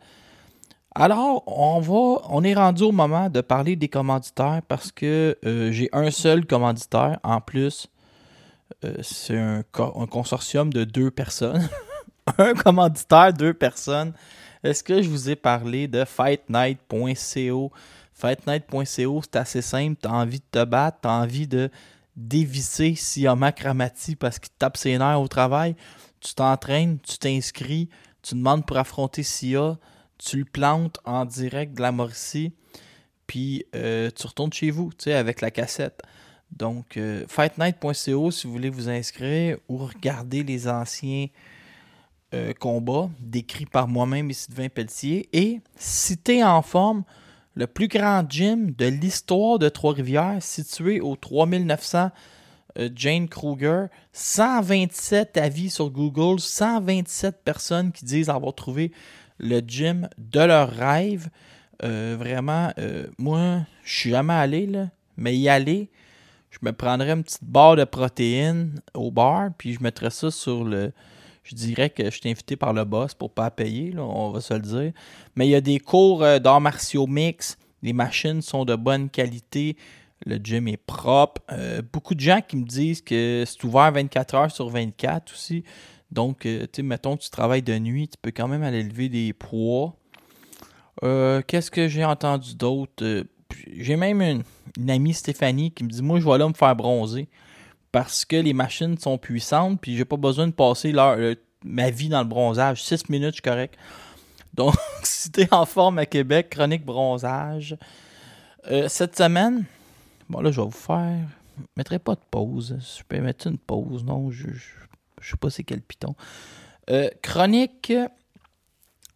Alors, 0.95 1.45
on 1.47 1.81
va, 1.81 2.23
on 2.29 2.43
est 2.43 2.55
rendu 2.55 2.83
au 2.83 2.93
moment 2.93 3.31
de 3.31 3.41
parler 3.41 3.77
des 3.77 3.89
commanditaires 3.89 4.63
parce 4.67 4.91
que 4.91 5.37
euh, 5.45 5.71
j'ai 5.71 5.89
un 5.93 6.11
seul 6.11 6.45
commanditaire 6.47 7.19
en 7.23 7.41
plus. 7.41 7.89
C'est 9.03 9.37
un, 9.37 9.65
un 9.79 10.07
consortium 10.07 10.73
de 10.73 10.85
deux 10.85 11.11
personnes. 11.11 11.69
un 12.39 12.55
commanditaire, 12.55 13.33
deux 13.33 13.55
personnes. 13.55 14.13
Est-ce 14.63 14.83
que 14.83 15.03
je 15.03 15.09
vous 15.09 15.31
ai 15.31 15.37
parlé 15.37 15.89
de 15.89 16.05
fightnight.co? 16.05 17.73
Fightnight.co, 18.13 19.23
c'est 19.23 19.37
assez 19.37 19.63
simple. 19.63 19.97
Tu 20.03 20.09
as 20.09 20.13
envie 20.13 20.41
de 20.41 20.45
te 20.51 20.65
battre, 20.65 20.99
tu 21.03 21.09
as 21.09 21.13
envie 21.13 21.47
de 21.47 21.71
dévisser 22.19 22.95
Siama 22.97 23.53
Kramati 23.53 24.17
parce 24.17 24.39
qu'il 24.39 24.53
tape 24.59 24.77
ses 24.77 24.99
nerfs 24.99 25.21
au 25.21 25.29
travail. 25.29 25.77
Tu 26.21 26.35
t'entraînes, 26.35 26.99
tu 27.01 27.17
t'inscris, 27.17 27.89
tu 28.23 28.35
demandes 28.35 28.67
pour 28.67 28.77
affronter 28.77 29.23
Sia, 29.23 29.79
tu 30.19 30.39
le 30.39 30.45
plantes 30.45 30.99
en 31.05 31.25
direct 31.25 31.75
de 31.75 31.83
la 31.83 31.93
Mauricie, 31.93 32.53
puis 33.29 33.65
euh, 33.77 34.11
tu 34.11 34.27
retournes 34.27 34.53
chez 34.53 34.71
vous, 34.71 34.91
tu 34.99 35.13
avec 35.13 35.41
la 35.41 35.53
cassette. 35.53 36.03
Donc, 36.51 36.97
euh, 36.97 37.25
fightnight.co 37.29 38.31
si 38.31 38.47
vous 38.47 38.53
voulez 38.53 38.71
vous 38.71 38.89
inscrire 38.89 39.59
ou 39.69 39.77
regarder 39.77 40.43
les 40.43 40.67
anciens 40.67 41.27
euh, 42.35 42.53
combats 42.53 43.11
décrits 43.21 43.67
par 43.67 43.87
moi-même 43.87 44.31
et 44.31 44.35
Sylvain 44.35 44.69
Pelletier. 44.69 45.29
Et 45.33 45.61
si 45.77 46.19
t'es 46.19 46.43
en 46.43 46.63
forme, 46.63 47.05
le 47.59 47.67
plus 47.67 47.89
grand 47.89 48.25
gym 48.31 48.71
de 48.71 48.87
l'histoire 48.87 49.59
de 49.59 49.69
Trois-Rivières, 49.69 50.37
situé 50.41 51.01
au 51.01 51.17
3900 51.17 52.13
euh, 52.79 52.89
Jane 52.95 53.29
Kruger, 53.29 53.87
127 54.13 55.37
avis 55.37 55.69
sur 55.69 55.91
Google, 55.91 56.39
127 56.39 57.43
personnes 57.45 57.91
qui 57.91 58.05
disent 58.05 58.29
avoir 58.29 58.55
trouvé 58.55 58.93
le 59.39 59.59
gym 59.59 60.09
de 60.19 60.39
leur 60.39 60.71
rêve. 60.71 61.31
Euh, 61.83 62.15
vraiment, 62.17 62.73
euh, 62.79 63.09
moi, 63.19 63.63
je 63.83 63.93
suis 63.93 64.11
jamais 64.11 64.35
allé, 64.35 64.67
là, 64.67 64.91
mais 65.17 65.37
y 65.37 65.49
aller, 65.49 65.91
je 66.51 66.59
me 66.63 66.73
prendrais 66.73 67.11
une 67.11 67.25
petite 67.25 67.45
barre 67.45 67.75
de 67.75 67.83
protéines 67.83 68.81
au 68.95 69.11
bar, 69.11 69.51
puis 69.59 69.75
je 69.75 69.83
mettrais 69.83 70.11
ça 70.11 70.31
sur 70.31 70.63
le. 70.63 70.93
Je 71.49 71.55
dirais 71.55 71.89
que 71.89 72.05
je 72.05 72.11
suis 72.11 72.29
invité 72.29 72.57
par 72.57 72.75
le 72.75 72.85
boss 72.85 73.15
pour 73.15 73.31
pas 73.31 73.51
payer, 73.51 73.93
là, 73.93 74.03
on 74.03 74.31
va 74.31 74.43
se 74.43 74.53
le 74.53 74.61
dire. 74.61 74.93
Mais 75.35 75.47
il 75.47 75.51
y 75.51 75.55
a 75.55 75.63
des 75.63 75.79
cours 75.79 76.23
euh, 76.23 76.39
d'arts 76.39 76.61
martiaux 76.61 77.07
mix, 77.07 77.57
les 77.83 77.95
machines 77.95 78.43
sont 78.43 78.67
de 78.67 78.77
bonne 78.77 79.09
qualité, 79.09 79.79
le 80.27 80.37
gym 80.37 80.69
est 80.69 80.77
propre. 80.77 81.41
Euh, 81.51 81.81
beaucoup 81.91 82.15
de 82.15 82.21
gens 82.21 82.43
qui 82.47 82.59
me 82.59 82.67
disent 82.67 83.01
que 83.01 83.45
c'est 83.47 83.65
ouvert 83.65 83.91
24 83.93 84.35
heures 84.35 84.51
sur 84.51 84.69
24 84.69 85.33
aussi. 85.33 85.65
Donc, 86.11 86.45
euh, 86.45 86.67
tu 86.67 86.69
sais, 86.77 86.83
mettons 86.83 87.17
tu 87.17 87.31
travailles 87.31 87.63
de 87.63 87.79
nuit, 87.79 88.09
tu 88.09 88.19
peux 88.21 88.31
quand 88.31 88.49
même 88.49 88.63
aller 88.63 88.83
lever 88.83 89.09
des 89.09 89.33
poids. 89.33 89.97
Qu'est-ce 91.01 91.71
que 91.71 91.89
j'ai 91.89 92.05
entendu 92.05 92.57
d'autre? 92.57 93.25
J'ai 93.75 93.97
même 93.97 94.21
une, 94.21 94.43
une 94.77 94.91
amie 94.91 95.15
Stéphanie 95.15 95.71
qui 95.71 95.85
me 95.85 95.89
dit 95.89 96.03
Moi, 96.03 96.21
je 96.21 96.29
vais 96.29 96.37
là 96.37 96.47
me 96.47 96.53
faire 96.53 96.77
bronzer 96.77 97.27
parce 97.93 98.25
que 98.25 98.37
les 98.37 98.53
machines 98.53 98.99
sont 98.99 99.19
puissantes, 99.19 99.81
puis 99.81 99.97
j'ai 99.97 100.05
pas 100.05 100.17
besoin 100.17 100.47
de 100.47 100.53
passer 100.53 100.93
ma 101.65 101.91
vie 101.91 102.09
dans 102.09 102.21
le 102.21 102.29
bronzage. 102.29 102.83
6 102.83 103.09
minutes, 103.09 103.31
je 103.31 103.35
suis 103.35 103.43
correct. 103.43 103.77
Donc, 104.55 104.75
si 105.03 105.31
t'es 105.31 105.53
en 105.53 105.67
forme 105.67 105.99
à 105.99 106.07
Québec, 106.07 106.51
chronique 106.51 106.85
bronzage. 106.85 107.77
Euh, 108.71 108.89
cette 108.89 109.17
semaine, 109.17 109.65
bon 110.29 110.41
là, 110.41 110.51
je 110.51 110.61
vais 110.61 110.67
vous 110.67 110.73
faire. 110.73 111.27
Je 111.57 111.63
mettrai 111.77 111.99
pas 111.99 112.15
de 112.15 112.21
pause. 112.31 112.79
Je 112.81 113.03
peux 113.05 113.21
mettre 113.21 113.47
une 113.47 113.59
pause, 113.59 114.05
non, 114.05 114.31
je, 114.31 114.49
je, 114.49 114.71
je 115.21 115.31
sais 115.31 115.37
pas 115.37 115.51
c'est 115.51 115.65
quel 115.65 115.81
piton. 115.81 116.15
Euh, 116.91 117.09
chronique 117.23 117.93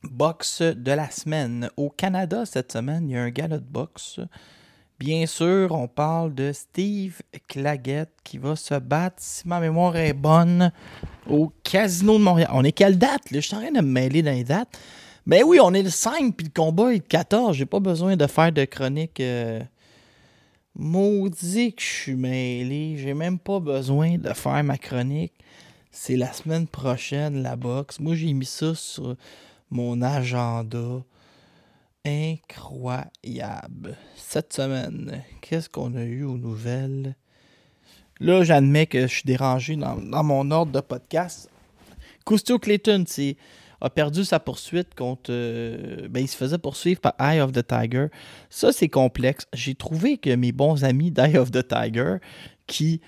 boxe 0.02 0.62
de 0.62 0.92
la 0.92 1.10
semaine. 1.10 1.70
Au 1.76 1.90
Canada, 1.90 2.44
cette 2.46 2.72
semaine, 2.72 3.08
il 3.08 3.12
y 3.12 3.16
a 3.16 3.22
un 3.22 3.30
gala 3.30 3.58
de 3.58 3.64
boxe. 3.64 4.20
Bien 5.02 5.26
sûr, 5.26 5.72
on 5.72 5.88
parle 5.88 6.32
de 6.32 6.52
Steve 6.52 7.22
Claggett 7.48 8.08
qui 8.22 8.38
va 8.38 8.54
se 8.54 8.78
battre, 8.78 9.16
si 9.18 9.48
ma 9.48 9.58
mémoire 9.58 9.96
est 9.96 10.12
bonne, 10.12 10.70
au 11.28 11.52
Casino 11.64 12.18
de 12.18 12.22
Montréal. 12.22 12.50
On 12.52 12.62
est 12.62 12.70
quelle 12.70 12.96
date? 12.96 13.22
Je 13.32 13.40
suis 13.40 13.56
en 13.56 13.62
train 13.62 13.72
de 13.72 13.80
me 13.80 13.90
mêler 13.90 14.22
dans 14.22 14.30
les 14.30 14.44
dates. 14.44 14.78
Ben 15.26 15.42
oui, 15.44 15.58
on 15.60 15.74
est 15.74 15.82
le 15.82 15.90
5, 15.90 16.36
puis 16.36 16.46
le 16.46 16.52
combat 16.54 16.92
est 16.92 16.98
le 16.98 17.00
14. 17.00 17.56
J'ai 17.56 17.66
pas 17.66 17.80
besoin 17.80 18.14
de 18.14 18.24
faire 18.28 18.52
de 18.52 18.64
chronique. 18.64 19.18
euh, 19.18 19.60
Maudit 20.76 21.74
que 21.74 21.82
je 21.82 21.86
suis 21.88 22.14
mêlé. 22.14 22.96
J'ai 22.96 23.14
même 23.14 23.40
pas 23.40 23.58
besoin 23.58 24.18
de 24.18 24.32
faire 24.32 24.62
ma 24.62 24.78
chronique. 24.78 25.32
C'est 25.90 26.14
la 26.14 26.32
semaine 26.32 26.68
prochaine, 26.68 27.42
la 27.42 27.56
boxe. 27.56 27.98
Moi, 27.98 28.14
j'ai 28.14 28.32
mis 28.32 28.46
ça 28.46 28.76
sur 28.76 29.16
mon 29.68 30.00
agenda. 30.00 31.02
Incroyable. 32.04 33.96
Cette 34.16 34.52
semaine, 34.52 35.22
qu'est-ce 35.40 35.68
qu'on 35.68 35.94
a 35.94 36.02
eu 36.02 36.24
aux 36.24 36.36
nouvelles? 36.36 37.14
Là, 38.18 38.42
j'admets 38.42 38.86
que 38.86 39.02
je 39.02 39.06
suis 39.06 39.22
dérangé 39.24 39.76
dans, 39.76 39.96
dans 39.96 40.24
mon 40.24 40.50
ordre 40.50 40.72
de 40.72 40.80
podcast. 40.80 41.48
Custio 42.26 42.58
Clayton 42.58 43.04
a 43.80 43.88
perdu 43.90 44.24
sa 44.24 44.40
poursuite 44.40 44.96
contre. 44.96 45.30
euh, 45.30 46.08
ben, 46.08 46.20
il 46.20 46.28
se 46.28 46.36
faisait 46.36 46.58
poursuivre 46.58 47.00
par 47.00 47.14
Eye 47.20 47.40
of 47.40 47.52
the 47.52 47.64
Tiger. 47.64 48.08
Ça, 48.50 48.72
c'est 48.72 48.88
complexe. 48.88 49.46
J'ai 49.52 49.76
trouvé 49.76 50.18
que 50.18 50.34
mes 50.34 50.50
bons 50.50 50.82
amis 50.82 51.12
d'Eye 51.12 51.36
of 51.38 51.52
the 51.52 51.66
Tiger 51.66 52.16
qui 52.66 53.00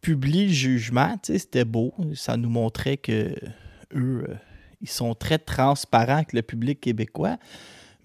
publient 0.00 0.46
le 0.46 0.52
jugement, 0.52 1.16
c'était 1.24 1.64
beau. 1.64 1.92
Ça 2.14 2.36
nous 2.36 2.50
montrait 2.50 2.98
que 2.98 3.34
eux, 3.94 4.24
euh, 4.28 4.34
ils 4.80 4.88
sont 4.88 5.16
très 5.16 5.38
transparents 5.38 6.16
avec 6.16 6.32
le 6.32 6.42
public 6.42 6.80
québécois. 6.80 7.36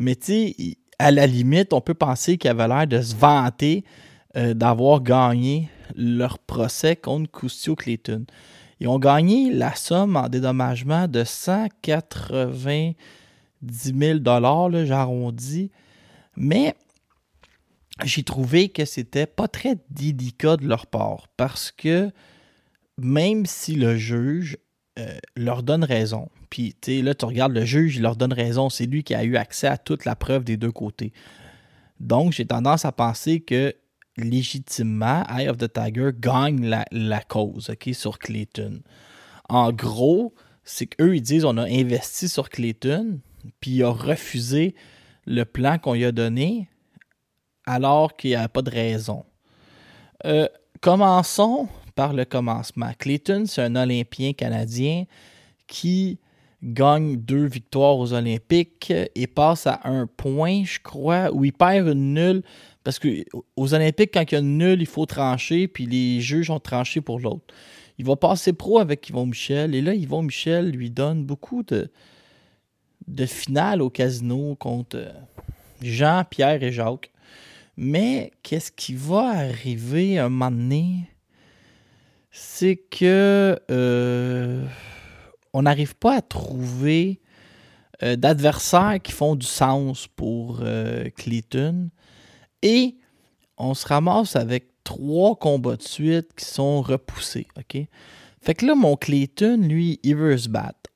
Mais 0.04 0.16
tu 0.16 0.26
sais, 0.26 0.78
à 1.00 1.12
la 1.12 1.26
limite, 1.26 1.74
on 1.74 1.82
peut 1.82 1.94
penser 1.94 2.38
qu'ils 2.38 2.52
avaient 2.52 2.68
l'air 2.68 2.88
de 2.88 3.02
se 3.02 3.16
vanter 3.16 3.86
euh, 4.36 4.54
d'avoir 4.54 5.02
gagné 5.02 5.70
leur 5.96 6.40
procès 6.40 6.96
contre 6.96 7.32
Custio 7.32 7.76
Clayton. 7.76 8.26
Ils 8.80 8.88
ont 8.88 9.00
gagné 9.00 9.52
la 9.54 9.76
somme 9.76 10.18
en 10.18 10.28
dédommagement 10.28 11.08
de 11.08 11.24
190 11.24 12.96
000 13.64 14.20
là, 14.20 14.86
j'arrondis. 14.86 15.72
Mais 16.36 16.76
j'ai 18.04 18.24
trouvé 18.24 18.70
que 18.70 18.84
c'était 18.86 19.28
pas 19.28 19.48
très 19.48 19.78
délicat 19.90 20.58
de 20.58 20.68
leur 20.68 20.88
part 20.88 21.28
parce 21.38 21.72
que 21.72 22.12
même 22.98 23.46
si 23.46 23.76
le 23.76 23.96
juge 23.96 24.58
euh, 25.00 25.18
leur 25.38 25.64
donne 25.64 25.84
raison, 25.84 26.30
puis 26.54 26.76
tu 26.80 27.02
là, 27.02 27.16
tu 27.16 27.26
regardes 27.26 27.54
le 27.54 27.66
juge, 27.66 27.96
il 27.96 28.04
leur 28.04 28.16
donne 28.16 28.32
raison, 28.32 28.70
c'est 28.70 28.86
lui 28.86 29.04
qui 29.04 29.16
a 29.16 29.24
eu 29.24 29.38
accès 29.38 29.66
à 29.66 29.76
toute 29.76 30.06
la 30.06 30.16
preuve 30.16 30.44
des 30.44 30.56
deux 30.56 30.72
côtés. 30.72 31.12
Donc, 32.00 32.32
j'ai 32.32 32.46
tendance 32.46 32.86
à 32.86 32.92
penser 32.92 33.40
que 33.40 33.74
légitimement, 34.18 35.24
Eye 35.36 35.50
of 35.50 35.58
the 35.58 35.74
Tiger 35.74 36.12
gagne 36.16 36.64
la, 36.92 37.22
cause 37.22 37.72
ok, 37.72 37.90
sur 37.96 38.20
Clayton. 38.20 38.82
En 39.50 39.72
gros, 39.72 40.36
c'est 40.64 40.86
qu'eux, 40.86 41.16
ils 41.16 41.24
disent 41.24 41.44
on 41.44 41.58
a 41.58 41.64
investi 41.64 42.30
sur 42.30 42.52
Clayton, 42.52 43.20
puis 43.60 43.72
il 43.72 43.84
a 43.84 43.90
refusé 43.90 44.76
le 45.26 45.46
plan 45.46 45.80
qu'on 45.80 45.94
lui 45.94 46.06
a 46.06 46.12
donné, 46.12 46.70
alors 47.66 48.16
qu'il 48.16 48.30
n'y 48.30 48.36
a 48.36 48.48
pas 48.48 48.62
de 48.62 48.70
raison. 48.70 49.26
Euh, 50.26 50.48
commençons 50.82 51.68
par 51.96 52.14
le 52.14 52.26
commencement. 52.26 52.92
Clayton, 53.00 53.46
c'est 53.48 53.64
un 53.64 53.76
Olympien 53.76 54.34
canadien 54.34 55.06
qui 55.66 56.20
gagne 56.64 57.18
deux 57.18 57.46
victoires 57.46 57.98
aux 57.98 58.14
Olympiques 58.14 58.94
et 59.16 59.28
passe 59.28 59.68
à 59.68 59.82
un 59.84 60.08
point, 60.08 60.64
je 60.64 60.80
crois, 60.80 61.32
où 61.34 61.44
il 61.44 61.52
perd 61.52 61.90
une 61.90 62.14
nulle 62.14 62.44
Parce 62.84 63.00
que 63.00 63.26
aux 63.56 63.74
Olympiques, 63.74 64.12
quand 64.14 64.24
il 64.32 64.36
y 64.36 64.38
a 64.38 64.42
nul, 64.42 64.82
il 64.82 64.88
faut 64.88 65.06
trancher, 65.06 65.68
puis 65.68 65.86
les 65.86 66.22
juges 66.22 66.50
ont 66.50 66.60
tranché 66.60 67.02
pour 67.02 67.20
l'autre. 67.20 67.54
Il 67.98 68.06
va 68.06 68.16
passer 68.16 68.54
pro 68.54 68.80
avec 68.80 69.10
Yvon 69.10 69.26
Michel, 69.26 69.76
et 69.76 69.82
là, 69.82 69.94
Yvon 69.94 70.24
Michel 70.24 70.72
lui 70.72 70.90
donne 70.90 71.26
beaucoup 71.26 71.64
de, 71.64 71.92
de 73.08 73.26
finales 73.26 73.82
au 73.82 73.90
casino 73.90 74.56
contre 74.56 74.98
euh, 74.98 75.12
Jean, 75.82 76.24
Pierre 76.30 76.64
et 76.64 76.72
Jacques. 76.72 77.12
Mais 77.76 78.32
qu'est-ce 78.42 78.72
qui 78.72 78.94
va 78.94 79.30
arriver 79.30 80.18
un 80.18 80.30
moment 80.30 80.52
donné? 80.52 81.10
C'est 82.32 82.78
que 82.78 83.60
euh, 83.70 84.66
on 85.54 85.64
n'arrive 85.64 85.96
pas 85.96 86.18
à 86.18 86.22
trouver 86.22 87.22
euh, 88.02 88.16
d'adversaires 88.16 89.00
qui 89.02 89.12
font 89.12 89.36
du 89.36 89.46
sens 89.46 90.08
pour 90.08 90.60
euh, 90.62 91.10
Clayton. 91.16 91.90
Et 92.62 92.96
on 93.58 93.74
se 93.74 93.88
ramasse 93.88 94.36
avec 94.36 94.70
trois 94.84 95.36
combats 95.36 95.78
de 95.78 95.84
suite 95.84 96.34
qui 96.36 96.46
sont 96.46 96.82
repoussés. 96.82 97.48
Fait 98.42 98.56
que 98.56 98.66
là, 98.66 98.76
mon 98.76 98.98
Clayton, 98.98 99.58
lui, 99.62 100.00
il 100.04 100.16
veut 100.16 100.38
se 100.38 100.50
battre. 100.50 100.90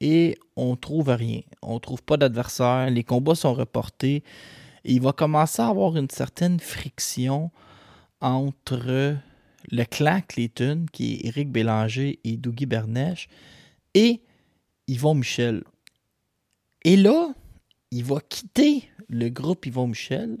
Et 0.00 0.38
on 0.56 0.74
trouve 0.76 1.10
rien. 1.10 1.40
On 1.62 1.78
trouve 1.78 2.02
pas 2.02 2.16
d'adversaire. 2.16 2.90
Les 2.90 3.04
combats 3.04 3.36
sont 3.36 3.54
reportés. 3.54 4.24
Et 4.84 4.94
il 4.94 5.00
va 5.00 5.12
commencer 5.12 5.62
à 5.62 5.68
avoir 5.68 5.96
une 5.96 6.10
certaine 6.10 6.58
friction 6.58 7.50
entre 8.20 9.16
le 9.70 9.84
clan 9.84 10.20
Clayton, 10.26 10.86
qui 10.92 11.14
est 11.14 11.26
Éric 11.26 11.50
Bélanger 11.50 12.18
et 12.24 12.36
Dougie 12.36 12.66
Bernèche, 12.66 13.28
et 13.94 14.20
Yvon 14.86 15.14
Michel. 15.14 15.62
Et 16.84 16.96
là, 16.96 17.32
il 17.90 18.04
va 18.04 18.20
quitter 18.20 18.88
le 19.08 19.28
groupe 19.28 19.66
Yvon 19.66 19.88
Michel 19.88 20.38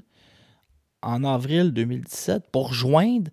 en 1.02 1.24
avril 1.24 1.72
2017 1.72 2.50
pour 2.50 2.72
joindre 2.72 3.30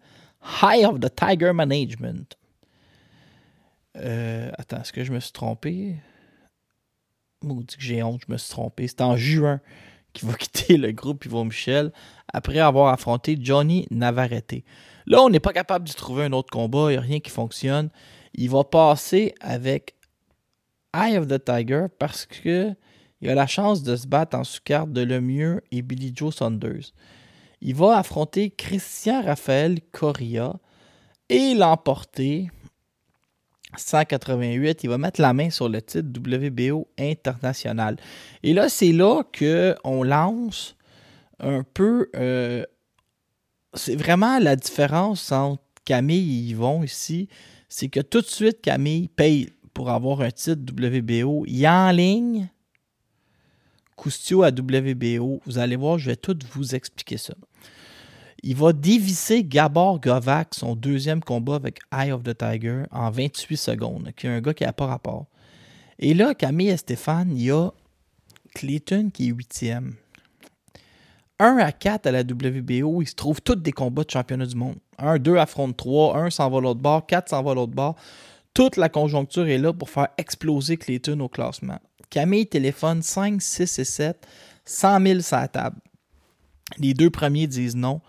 High 0.62 0.86
of 0.86 1.00
the 1.00 1.14
Tiger 1.14 1.54
Management. 1.54 2.38
Euh, 3.98 4.52
attends, 4.58 4.82
est-ce 4.82 4.94
que 4.94 5.04
je 5.04 5.12
me 5.12 5.20
suis 5.20 5.32
trompé? 5.32 5.96
Maudit 7.44 7.78
que 7.78 7.84
j'ai 7.84 8.04
honte, 8.04 8.22
je 8.28 8.32
me 8.32 8.38
suis 8.38 8.52
trompé. 8.52 8.88
C'est 8.88 9.02
en 9.02 9.18
juin 9.18 9.60
qu'il 10.14 10.28
va 10.28 10.36
quitter 10.38 10.78
le 10.78 10.92
groupe 10.92 11.26
Yvon 11.26 11.46
Michel 11.46 11.92
après 12.32 12.60
avoir 12.60 12.94
affronté 12.94 13.38
Johnny 13.40 13.88
Navarrete. 13.92 14.64
Là, 15.08 15.22
on 15.22 15.30
n'est 15.30 15.40
pas 15.40 15.54
capable 15.54 15.88
de 15.88 15.94
trouver 15.94 16.26
un 16.26 16.34
autre 16.34 16.52
combat, 16.52 16.92
il 16.92 16.92
n'y 16.92 16.98
a 16.98 17.02
rien 17.02 17.20
qui 17.22 17.32
fonctionne. 17.32 17.90
Il 18.34 18.50
va 18.50 18.66
passer 18.66 19.34
avec 19.40 19.96
Eye 20.94 21.18
of 21.18 21.28
the 21.28 21.44
Tiger 21.44 21.86
parce 21.98 22.26
que 22.26 22.74
il 23.22 23.30
a 23.30 23.36
la 23.36 23.48
chance 23.48 23.82
de 23.82 23.96
se 23.96 24.06
battre 24.06 24.38
en 24.38 24.44
sous-carte 24.44 24.92
de 24.92 25.02
Lemieux 25.02 25.62
et 25.72 25.82
Billy 25.82 26.12
Joe 26.14 26.36
Saunders. 26.36 26.92
Il 27.62 27.74
va 27.74 27.98
affronter 27.98 28.52
Christian 28.52 29.24
Raphaël 29.24 29.80
Correa 29.92 30.60
et 31.30 31.56
l'emporter 31.56 32.52
188. 33.76 34.84
Il 34.84 34.90
va 34.90 34.98
mettre 34.98 35.22
la 35.22 35.34
main 35.34 35.50
sur 35.50 35.70
le 35.70 35.82
titre 35.82 36.10
WBO 36.20 36.88
international. 37.00 37.96
Et 38.44 38.54
là, 38.54 38.70
c'est 38.70 38.92
là 38.92 39.24
qu'on 39.38 40.04
lance 40.04 40.76
un 41.40 41.64
peu. 41.64 42.10
euh, 42.16 42.66
c'est 43.78 43.96
vraiment 43.96 44.40
la 44.40 44.56
différence 44.56 45.32
entre 45.32 45.64
Camille 45.86 46.48
et 46.48 46.50
Yvon 46.50 46.84
ici. 46.84 47.30
C'est 47.70 47.90
que 47.90 48.00
tout 48.00 48.22
de 48.22 48.28
suite, 48.28 48.62
Camille 48.62 49.08
paye 49.08 49.50
pour 49.74 49.90
avoir 49.90 50.22
un 50.22 50.32
titre 50.32 50.62
WBO. 50.62 51.46
Il 51.48 51.64
est 51.64 51.68
en 51.68 51.92
ligne. 51.92 52.50
Coustio 53.96 54.44
à 54.44 54.50
WBO. 54.50 55.42
Vous 55.46 55.58
allez 55.58 55.76
voir, 55.76 55.98
je 55.98 56.12
vais 56.12 56.16
tout 56.16 56.38
vous 56.52 56.76
expliquer 56.76 57.18
ça. 57.18 57.34
Il 58.44 58.56
va 58.56 58.72
dévisser 58.72 59.44
Gabor 59.44 60.00
Govac, 60.00 60.54
son 60.54 60.76
deuxième 60.76 61.22
combat 61.22 61.56
avec 61.56 61.80
Eye 61.92 62.12
of 62.12 62.24
the 62.24 62.38
Tiger, 62.38 62.84
en 62.92 63.10
28 63.10 63.58
secondes, 63.58 64.12
qui 64.16 64.28
est 64.28 64.30
un 64.30 64.42
gars 64.42 64.54
qui 64.54 64.64
n'a 64.64 64.74
pas 64.74 64.86
rapport. 64.86 65.26
Et 66.00 66.14
là, 66.14 66.36
Camille 66.36 66.70
et 66.70 66.78
Stéphane, 66.78 67.36
il 67.36 67.46
y 67.46 67.52
a 67.52 67.72
Clayton 68.54 69.10
qui 69.12 69.30
est 69.30 69.32
huitième. 69.32 69.96
1 71.40 71.58
à 71.58 71.72
4 71.72 72.08
à 72.08 72.12
la 72.12 72.22
WBO, 72.22 73.02
il 73.02 73.08
se 73.08 73.16
trouve 73.16 73.42
tous 73.42 73.56
des 73.56 73.72
combats 73.72 74.04
de 74.04 74.10
championnat 74.10 74.46
du 74.46 74.56
monde. 74.56 74.78
1, 74.98 75.20
2 75.20 75.38
affronte 75.38 75.78
3, 75.78 76.18
1 76.18 76.30
s'en 76.32 76.50
va 76.50 76.60
l'autre 76.60 76.80
bord, 76.80 77.06
4 77.06 77.30
s'en 77.30 77.44
va 77.44 77.54
l'autre 77.54 77.74
bord. 77.74 77.96
Toute 78.54 78.78
la 78.78 78.90
conjoncture 78.90 79.48
est 79.48 79.60
là 79.60 79.72
pour 79.72 79.90
faire 79.90 80.08
exploser 80.18 80.78
Clayton 80.78 81.20
au 81.20 81.30
classement. 81.30 81.80
Camille 82.10 82.48
téléphone 82.48 83.04
5, 83.04 83.42
6 83.42 83.80
et 83.80 83.84
7, 83.84 84.28
100 84.66 85.06
000 85.06 85.20
sur 85.20 85.38
la 85.38 85.48
table. 85.48 85.78
Les 86.78 86.94
deux 86.94 87.10
premiers 87.10 87.48
disent 87.48 87.76
non. 87.76 88.02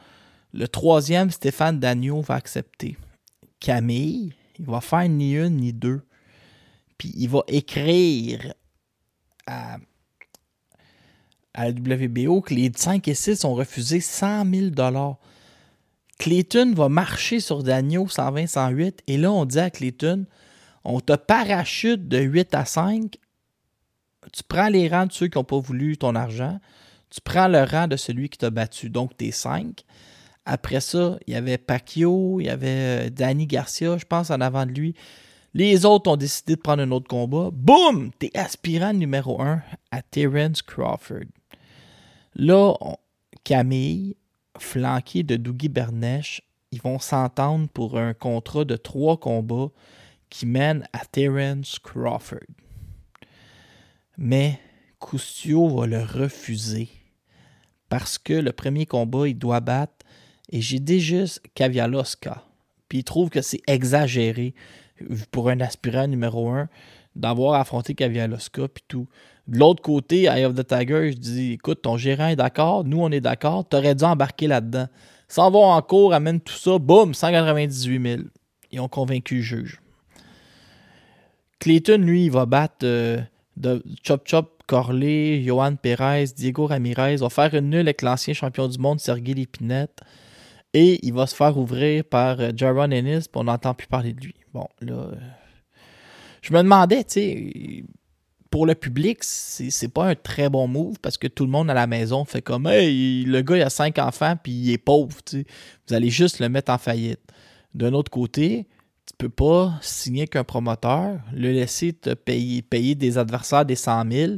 Le 0.55 0.67
troisième, 0.67 1.31
Stéphane 1.31 1.79
Dagneau, 1.79 2.23
va 2.23 2.37
accepter. 2.37 2.97
Camille, 3.61 4.33
il 4.59 4.65
va 4.65 4.81
faire 4.81 5.09
ni 5.09 5.37
une 5.37 5.57
ni 5.57 5.73
deux. 5.73 6.01
Puis 6.97 7.13
il 7.17 7.29
va 7.29 7.43
écrire 7.49 8.55
à, 9.47 9.77
à 11.59 11.67
la 11.67 11.71
WBO 11.71 12.41
que 12.41 12.55
les 12.55 12.71
5 12.75 13.07
et 13.09 13.15
6 13.15 13.45
ont 13.45 13.55
refusé 13.55 14.01
100 14.01 14.45
000 14.51 15.17
Clayton 16.19 16.73
va 16.75 16.89
marcher 16.89 17.41
sur 17.41 17.63
Dagneau 17.63 18.07
120-108 18.07 18.99
et 19.07 19.17
là 19.17 19.33
on 19.33 19.45
dit 19.45 19.59
à 19.59 19.71
Clayton 19.71 20.25
on 20.85 21.01
te 21.01 21.15
parachute 21.15 22.09
de 22.09 22.19
8 22.19 22.55
à 22.55 22.65
5 22.65 23.17
tu 24.33 24.43
prends 24.47 24.69
les 24.69 24.89
rangs 24.89 25.07
de 25.07 25.13
ceux 25.13 25.29
qui 25.29 25.39
n'ont 25.39 25.45
pas 25.45 25.59
voulu 25.59 25.97
ton 25.97 26.15
argent. 26.15 26.61
Tu 27.09 27.21
prends 27.23 27.49
le 27.49 27.63
rang 27.63 27.87
de 27.87 27.97
celui 27.97 28.29
qui 28.29 28.37
t'a 28.37 28.51
battu. 28.51 28.91
Donc 28.91 29.17
t'es 29.17 29.31
5 29.31 29.85
après 30.51 30.81
ça, 30.81 31.19
il 31.27 31.35
y 31.35 31.37
avait 31.37 31.59
Pacquiao, 31.59 32.41
il 32.41 32.47
y 32.47 32.49
avait 32.49 33.09
euh, 33.09 33.11
Danny 33.11 33.47
Garcia, 33.47 33.99
je 33.99 34.07
pense, 34.07 34.31
en 34.31 34.41
avant 34.41 34.65
de 34.65 34.73
lui. 34.73 34.95
Les 35.59 35.85
autres 35.85 36.09
ont 36.09 36.17
décidé 36.17 36.55
de 36.55 36.61
prendre 36.61 36.85
un 36.85 36.91
autre 36.93 37.09
combat. 37.09 37.51
Boum! 37.53 38.13
T'es 38.21 38.31
aspirant 38.39 38.93
numéro 38.93 39.43
1 39.43 39.61
à 39.91 40.03
Terence 40.03 40.63
Crawford. 40.63 41.27
Là, 42.37 42.75
Camille, 43.43 44.15
flanqué 44.57 45.25
de 45.25 45.35
Dougie 45.35 45.69
Bernèche, 45.69 46.43
ils 46.71 46.81
vont 46.81 47.01
s'entendre 47.01 47.67
pour 47.71 47.99
un 47.99 48.15
contrat 48.15 48.65
de 48.65 48.77
trois 48.77 49.17
combats 49.17 49.73
qui 50.31 50.47
mène 50.47 50.87
à 50.93 51.05
Terence 51.05 51.81
Crawford. 51.81 52.47
Mais 54.17 54.61
Coustio 55.01 55.69
va 55.77 55.89
le 55.89 56.05
refuser 56.05 56.89
parce 57.89 58.17
que 58.17 58.35
le 58.35 58.53
premier 58.53 58.87
combat, 58.87 59.27
il 59.27 59.37
doit 59.37 59.59
battre 59.59 60.07
et 60.53 60.61
j'ai 60.61 60.79
déjà 60.79 61.25
Kavialoska. 61.57 62.45
Puis 62.89 62.99
il 62.99 63.05
trouve 63.05 63.29
que 63.29 63.43
c'est 63.43 63.63
exagéré 63.67 64.55
pour 65.31 65.49
un 65.49 65.61
aspirant 65.61 66.07
numéro 66.07 66.49
un 66.49 66.69
d'avoir 67.17 67.55
affronté 67.61 67.95
Kavialoska 67.95 68.69
puis 68.69 68.85
tout. 68.87 69.07
De 69.47 69.59
l'autre 69.59 69.83
côté, 69.83 70.25
Eye 70.25 70.45
of 70.45 70.55
the 70.55 70.67
Tiger, 70.67 71.13
je 71.13 71.17
dis 71.17 71.53
écoute, 71.53 71.83
ton 71.83 71.97
gérant 71.97 72.29
est 72.29 72.37
d'accord, 72.37 72.85
nous 72.85 73.01
on 73.01 73.11
est 73.11 73.21
d'accord, 73.21 73.67
t'aurais 73.67 73.95
dû 73.95 74.05
embarquer 74.05 74.47
là-dedans. 74.47 74.87
S'en 75.27 75.51
va 75.51 75.59
en 75.59 75.83
cours, 75.83 76.15
amène 76.15 76.41
tout 76.41 76.55
ça, 76.55 76.79
boum, 76.79 77.15
198 77.15 78.03
000. 78.03 78.23
Ils 78.71 78.81
ont 78.81 78.89
convaincu 78.89 79.37
le 79.37 79.43
juge. 79.43 79.81
Clayton, 81.59 81.99
lui, 81.99 82.27
il 82.27 82.31
va 82.31 82.47
battre 82.47 82.85
euh, 82.85 83.19
de 83.57 83.83
Chop 84.03 84.23
Chop 84.27 84.63
Corley, 84.67 85.43
Johan 85.43 85.77
Perez, 85.77 86.27
Diego 86.37 86.67
Ramirez, 86.67 87.17
va 87.17 87.31
faire 87.31 87.55
une 87.55 87.71
nulle 87.71 87.81
avec 87.81 88.03
l'ancien 88.03 88.35
champion 88.35 88.69
du 88.69 88.79
monde, 88.79 89.01
Sergei 89.01 89.35
Lépinette. 89.35 90.01
Et 90.75 91.05
il 91.07 91.15
va 91.15 91.27
se 91.27 91.35
faire 91.35 91.57
ouvrir 91.57 92.05
par 92.05 92.41
euh, 92.41 92.51
Jaron 92.55 92.91
Ennis, 92.91 93.29
puis 93.31 93.41
on 93.41 93.45
n'entend 93.45 93.75
plus 93.75 93.87
parler 93.87 94.13
de 94.13 94.21
lui. 94.21 94.35
Bon, 94.53 94.67
là. 94.81 94.93
euh, 94.93 95.15
je 96.43 96.53
me 96.53 96.59
demandais, 96.59 97.05
tu 97.05 97.13
sais, 97.13 97.85
pour 98.51 98.67
le 98.67 98.75
public, 98.75 99.19
c'est 99.23 99.93
pas 99.93 100.07
un 100.07 100.15
très 100.15 100.49
bon 100.49 100.67
move 100.69 100.99
parce 101.01 101.19
que 101.19 101.27
tout 101.27 101.45
le 101.45 101.51
monde 101.51 101.71
à 101.71 101.75
la 101.75 101.87
maison 101.87 102.25
fait 102.25 102.41
comme 102.41 102.67
Hey, 102.67 103.25
le 103.25 103.43
gars 103.43 103.57
il 103.57 103.63
a 103.63 103.71
cinq 103.71 103.99
enfants 103.99 104.37
puis 104.43 104.53
il 104.53 104.73
est 104.73 104.79
pauvre, 104.79 105.23
tu 105.25 105.41
sais. 105.41 105.47
Vous 105.87 105.95
allez 105.95 106.11
juste 106.11 106.41
le 106.41 106.49
mettre 106.49 106.73
en 106.73 106.79
faillite. 106.79 107.21
D'un 107.75 107.93
autre 107.93 108.11
côté, 108.11 108.67
tu 109.07 109.15
peux 109.19 109.29
pas 109.29 109.79
signer 109.83 110.27
qu'un 110.27 110.45
promoteur, 110.45 111.21
le 111.33 111.53
laisser 111.53 111.93
te 111.93 112.15
payer, 112.15 112.63
payer 112.63 112.95
des 112.95 113.19
adversaires 113.19 113.67
des 113.67 113.77
100 113.77 114.11
000, 114.11 114.33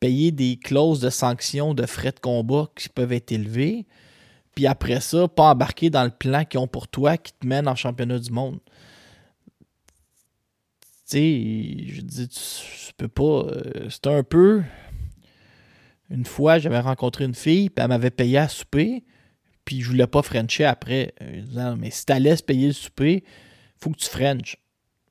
payer 0.00 0.30
des 0.30 0.56
clauses 0.56 1.00
de 1.00 1.10
sanctions 1.10 1.72
de 1.72 1.86
frais 1.86 2.12
de 2.12 2.20
combat 2.20 2.68
qui 2.76 2.88
peuvent 2.90 3.12
être 3.12 3.32
élevés, 3.32 3.86
puis 4.54 4.66
après 4.66 5.00
ça, 5.00 5.28
pas 5.28 5.50
embarquer 5.50 5.90
dans 5.90 6.04
le 6.04 6.10
plan 6.10 6.44
qu'ils 6.44 6.60
ont 6.60 6.66
pour 6.66 6.88
toi 6.88 7.16
qui 7.16 7.32
te 7.32 7.46
mène 7.46 7.68
en 7.68 7.74
championnat 7.74 8.18
du 8.18 8.30
monde. 8.30 8.60
Tu 11.06 11.18
sais, 11.18 11.94
je 11.94 12.00
dis, 12.00 12.28
tu, 12.28 12.92
peux 12.96 13.08
pas. 13.08 13.22
euh, 13.22 13.90
C'était 13.90 14.10
un 14.14 14.22
peu. 14.22 14.62
Une 16.10 16.24
fois, 16.24 16.58
j'avais 16.58 16.80
rencontré 16.80 17.24
une 17.24 17.34
fille, 17.34 17.68
puis 17.70 17.82
elle 17.82 17.88
m'avait 17.88 18.10
payé 18.10 18.38
à 18.38 18.48
souper, 18.48 19.04
puis 19.64 19.80
je 19.82 19.88
voulais 19.88 20.06
pas 20.06 20.22
Frencher 20.22 20.64
après. 20.64 21.14
Euh, 21.22 21.76
mais 21.76 21.90
si 21.90 22.06
tu 22.06 22.14
laisses 22.14 22.42
payer 22.42 22.68
le 22.68 22.72
souper, 22.72 23.24
faut 23.78 23.90
que 23.90 23.98
tu 23.98 24.08
French. 24.08 24.56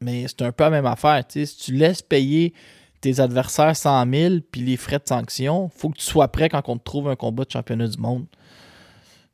Mais 0.01 0.25
c'est 0.27 0.41
un 0.41 0.51
peu 0.51 0.63
la 0.63 0.69
même 0.69 0.85
affaire. 0.85 1.23
Si 1.29 1.57
tu 1.57 1.73
laisses 1.73 2.01
payer 2.01 2.53
tes 3.01 3.19
adversaires 3.19 3.75
100 3.75 4.09
000, 4.11 4.35
puis 4.51 4.61
les 4.61 4.77
frais 4.77 4.99
de 4.99 5.07
sanction, 5.07 5.69
faut 5.69 5.89
que 5.89 5.97
tu 5.97 6.05
sois 6.05 6.27
prêt 6.29 6.49
quand 6.49 6.67
on 6.69 6.77
te 6.77 6.83
trouve 6.83 7.09
un 7.09 7.15
combat 7.15 7.43
de 7.45 7.51
championnat 7.51 7.87
du 7.87 7.97
monde. 7.99 8.25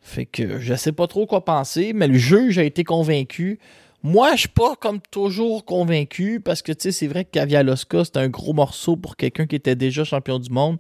Fait 0.01 0.25
que 0.25 0.59
je 0.59 0.73
sais 0.75 0.91
pas 0.91 1.07
trop 1.07 1.25
quoi 1.25 1.43
penser, 1.43 1.93
mais 1.93 2.07
le 2.07 2.17
juge 2.17 2.57
a 2.57 2.63
été 2.63 2.83
convaincu. 2.83 3.59
Moi, 4.01 4.31
je 4.35 4.41
suis 4.41 4.47
pas 4.47 4.77
comme 4.77 5.01
toujours 5.11 5.65
convaincu 5.65 6.39
parce 6.39 6.61
que 6.61 6.71
c'est 6.77 7.07
vrai 7.07 7.25
que 7.25 7.31
Kavialoska, 7.31 8.05
c'est 8.05 8.17
un 8.17 8.29
gros 8.29 8.53
morceau 8.53 8.95
pour 8.95 9.17
quelqu'un 9.17 9.45
qui 9.45 9.57
était 9.57 9.75
déjà 9.75 10.05
champion 10.05 10.39
du 10.39 10.49
monde. 10.49 10.77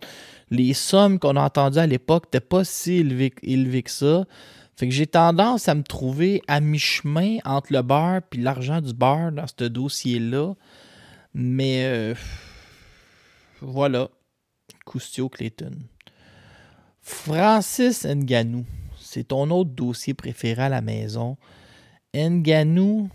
Les 0.49 0.73
sommes 0.73 1.19
qu'on 1.19 1.35
a 1.35 1.41
entendues 1.41 1.79
à 1.79 1.87
l'époque 1.87 2.25
n'étaient 2.27 2.39
pas 2.39 2.63
si 2.63 2.93
élevées, 2.93 3.81
que 3.81 3.91
ça. 3.91 4.25
Fait 4.77 4.87
que 4.87 4.93
j'ai 4.93 5.07
tendance 5.07 5.67
à 5.67 5.75
me 5.75 5.83
trouver 5.83 6.41
à 6.47 6.61
mi-chemin 6.61 7.39
entre 7.43 7.73
le 7.73 7.81
beurre 7.81 8.21
et 8.31 8.37
l'argent 8.37 8.79
du 8.79 8.93
beurre 8.93 9.33
dans 9.33 9.45
ce 9.47 9.65
dossier-là. 9.65 10.53
Mais 11.33 11.83
euh, 11.83 12.15
voilà. 13.59 14.07
Coustio 14.85 15.27
Clayton. 15.27 15.73
Francis 17.01 18.05
Nganou. 18.05 18.65
C'est 19.11 19.29
ton 19.29 19.49
autre 19.49 19.71
dossier 19.71 20.13
préféré 20.13 20.61
à 20.61 20.69
la 20.69 20.81
maison. 20.81 21.35
Nganou, 22.13 23.09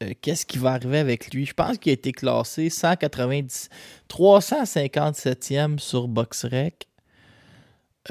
euh, 0.00 0.12
qu'est-ce 0.20 0.46
qui 0.46 0.56
va 0.58 0.74
arriver 0.74 1.00
avec 1.00 1.34
lui? 1.34 1.46
Je 1.46 1.52
pense 1.52 1.78
qu'il 1.78 1.90
a 1.90 1.94
été 1.94 2.12
classé 2.12 2.70
190, 2.70 3.68
357e 4.08 5.80
sur 5.80 6.06
BoxRec. 6.06 6.86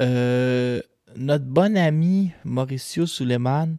Euh, 0.02 0.82
notre 1.16 1.46
bon 1.46 1.74
ami 1.78 2.32
Mauricio 2.44 3.06
Suleiman 3.06 3.78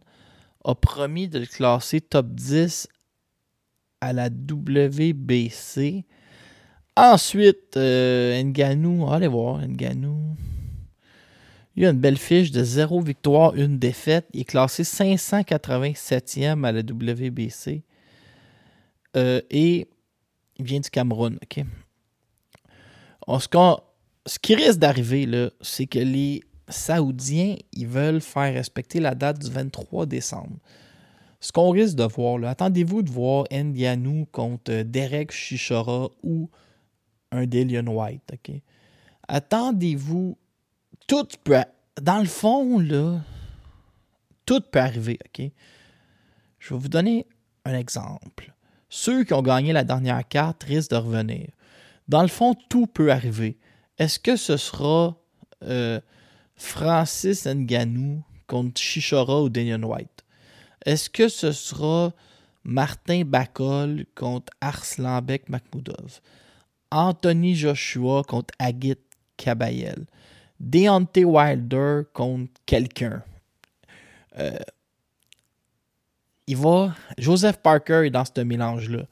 a 0.64 0.74
promis 0.74 1.28
de 1.28 1.38
le 1.38 1.46
classer 1.46 2.00
top 2.00 2.26
10 2.30 2.88
à 4.00 4.12
la 4.12 4.30
WBC. 4.30 6.04
Ensuite, 6.96 7.76
euh, 7.76 8.42
Nganou, 8.42 9.08
allez 9.12 9.28
voir, 9.28 9.64
Nganou. 9.64 10.34
Il 11.76 11.84
a 11.86 11.90
une 11.90 11.98
belle 11.98 12.18
fiche 12.18 12.52
de 12.52 12.62
0 12.62 13.00
victoire, 13.00 13.54
1 13.56 13.68
défaite. 13.68 14.26
Il 14.32 14.42
est 14.42 14.44
classé 14.44 14.84
587e 14.84 16.64
à 16.64 16.72
la 16.72 16.80
WBC. 16.80 17.82
Euh, 19.16 19.40
et 19.50 19.88
il 20.56 20.64
vient 20.64 20.80
du 20.80 20.90
Cameroun, 20.90 21.38
ce, 23.26 23.48
ce 24.26 24.38
qui 24.38 24.54
risque 24.54 24.78
d'arriver, 24.78 25.50
c'est 25.60 25.86
que 25.86 25.98
les 25.98 26.42
Saoudiens, 26.68 27.56
ils 27.72 27.86
veulent 27.86 28.20
faire 28.20 28.54
respecter 28.54 29.00
la 29.00 29.14
date 29.14 29.40
du 29.40 29.50
23 29.50 30.06
décembre. 30.06 30.56
Ce 31.40 31.52
qu'on 31.52 31.70
risque 31.70 31.96
de 31.96 32.04
voir, 32.04 32.42
attendez-vous 32.44 33.02
de 33.02 33.10
voir 33.10 33.44
Ndianou 33.52 34.26
contre 34.32 34.72
euh, 34.72 34.84
Derek 34.84 35.30
Chichora 35.30 36.08
ou 36.22 36.48
un 37.32 37.44
Dillian 37.44 37.86
White? 37.86 38.32
Attendez-vous, 39.28 40.38
tout 41.06 41.26
peut, 41.42 41.64
dans 42.00 42.18
le 42.18 42.26
fond, 42.26 42.78
là, 42.78 43.20
tout 44.46 44.60
peut 44.60 44.80
arriver, 44.80 45.18
OK? 45.26 45.50
Je 46.58 46.74
vais 46.74 46.80
vous 46.80 46.88
donner 46.88 47.26
un 47.64 47.76
exemple. 47.76 48.54
Ceux 48.88 49.24
qui 49.24 49.34
ont 49.34 49.42
gagné 49.42 49.72
la 49.72 49.84
dernière 49.84 50.26
carte 50.26 50.64
risquent 50.64 50.92
de 50.92 50.96
revenir. 50.96 51.48
Dans 52.08 52.22
le 52.22 52.28
fond, 52.28 52.54
tout 52.68 52.86
peut 52.86 53.10
arriver. 53.10 53.58
Est-ce 53.98 54.18
que 54.18 54.36
ce 54.36 54.56
sera 54.56 55.16
euh, 55.62 56.00
Francis 56.54 57.46
Nganou 57.46 58.22
contre 58.46 58.80
Chichora 58.80 59.42
ou 59.42 59.48
Daniel 59.48 59.84
White? 59.84 60.24
Est-ce 60.84 61.08
que 61.08 61.28
ce 61.28 61.52
sera 61.52 62.12
Martin 62.62 63.24
Bacol 63.24 64.04
contre 64.14 64.52
Arslanbek 64.60 65.48
Makhmoudov? 65.48 66.20
Anthony 66.90 67.56
Joshua 67.56 68.22
contre 68.22 68.54
Agit 68.58 68.98
Kabayel? 69.36 70.06
Deontay 70.64 71.24
Wilder 71.24 72.02
contre 72.12 72.52
quelqu'un? 72.66 73.22
Euh, 74.38 74.56
il 76.46 76.56
va. 76.56 76.94
Joseph 77.18 77.58
Parker 77.58 78.06
est 78.06 78.10
dans 78.10 78.24
ce 78.24 78.40
mélange-là. 78.40 79.04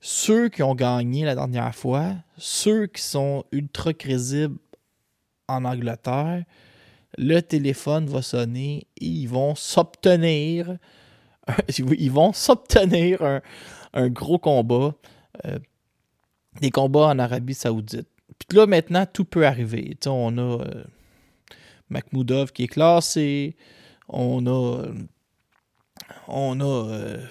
Ceux 0.00 0.48
qui 0.48 0.62
ont 0.62 0.74
gagné 0.74 1.24
la 1.24 1.34
dernière 1.34 1.74
fois, 1.74 2.14
ceux 2.36 2.86
qui 2.86 3.02
sont 3.02 3.44
ultra 3.52 3.92
crédibles 3.92 4.58
en 5.48 5.64
Angleterre, 5.64 6.44
le 7.16 7.40
téléphone 7.40 8.06
va 8.06 8.22
sonner 8.22 8.86
et 9.00 9.06
ils 9.06 9.28
vont 9.28 9.54
s'obtenir 9.54 10.78
ils 11.78 12.12
s'obtenir 12.34 13.40
un, 13.92 14.08
gros 14.08 14.38
combat, 14.38 14.94
euh, 15.44 15.58
des 16.60 16.70
combats 16.70 17.08
en 17.08 17.18
Arabie 17.18 17.54
Saoudite. 17.54 18.08
Puis 18.38 18.56
là, 18.56 18.66
maintenant, 18.66 19.06
tout 19.10 19.24
peut 19.24 19.46
arriver. 19.46 19.96
on 20.06 20.38
a 20.38 20.64
euh, 20.64 22.46
qui 22.54 22.64
est 22.64 22.68
classé, 22.68 23.56
on 24.08 24.46
a, 24.46 24.86
a 26.60 26.64
euh, 26.64 27.26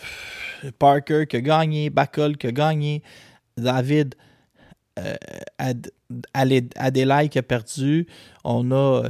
Parker 0.77 1.25
qui 1.27 1.37
a 1.37 1.41
gagné, 1.41 1.89
Bacol 1.89 2.37
qui 2.37 2.47
a 2.47 2.51
gagné, 2.51 3.03
David 3.57 4.15
Ad, 5.57 5.91
Adelaide 6.33 7.29
qui 7.29 7.39
a 7.39 7.43
perdu, 7.43 8.05
on 8.43 8.71
a 8.71 9.03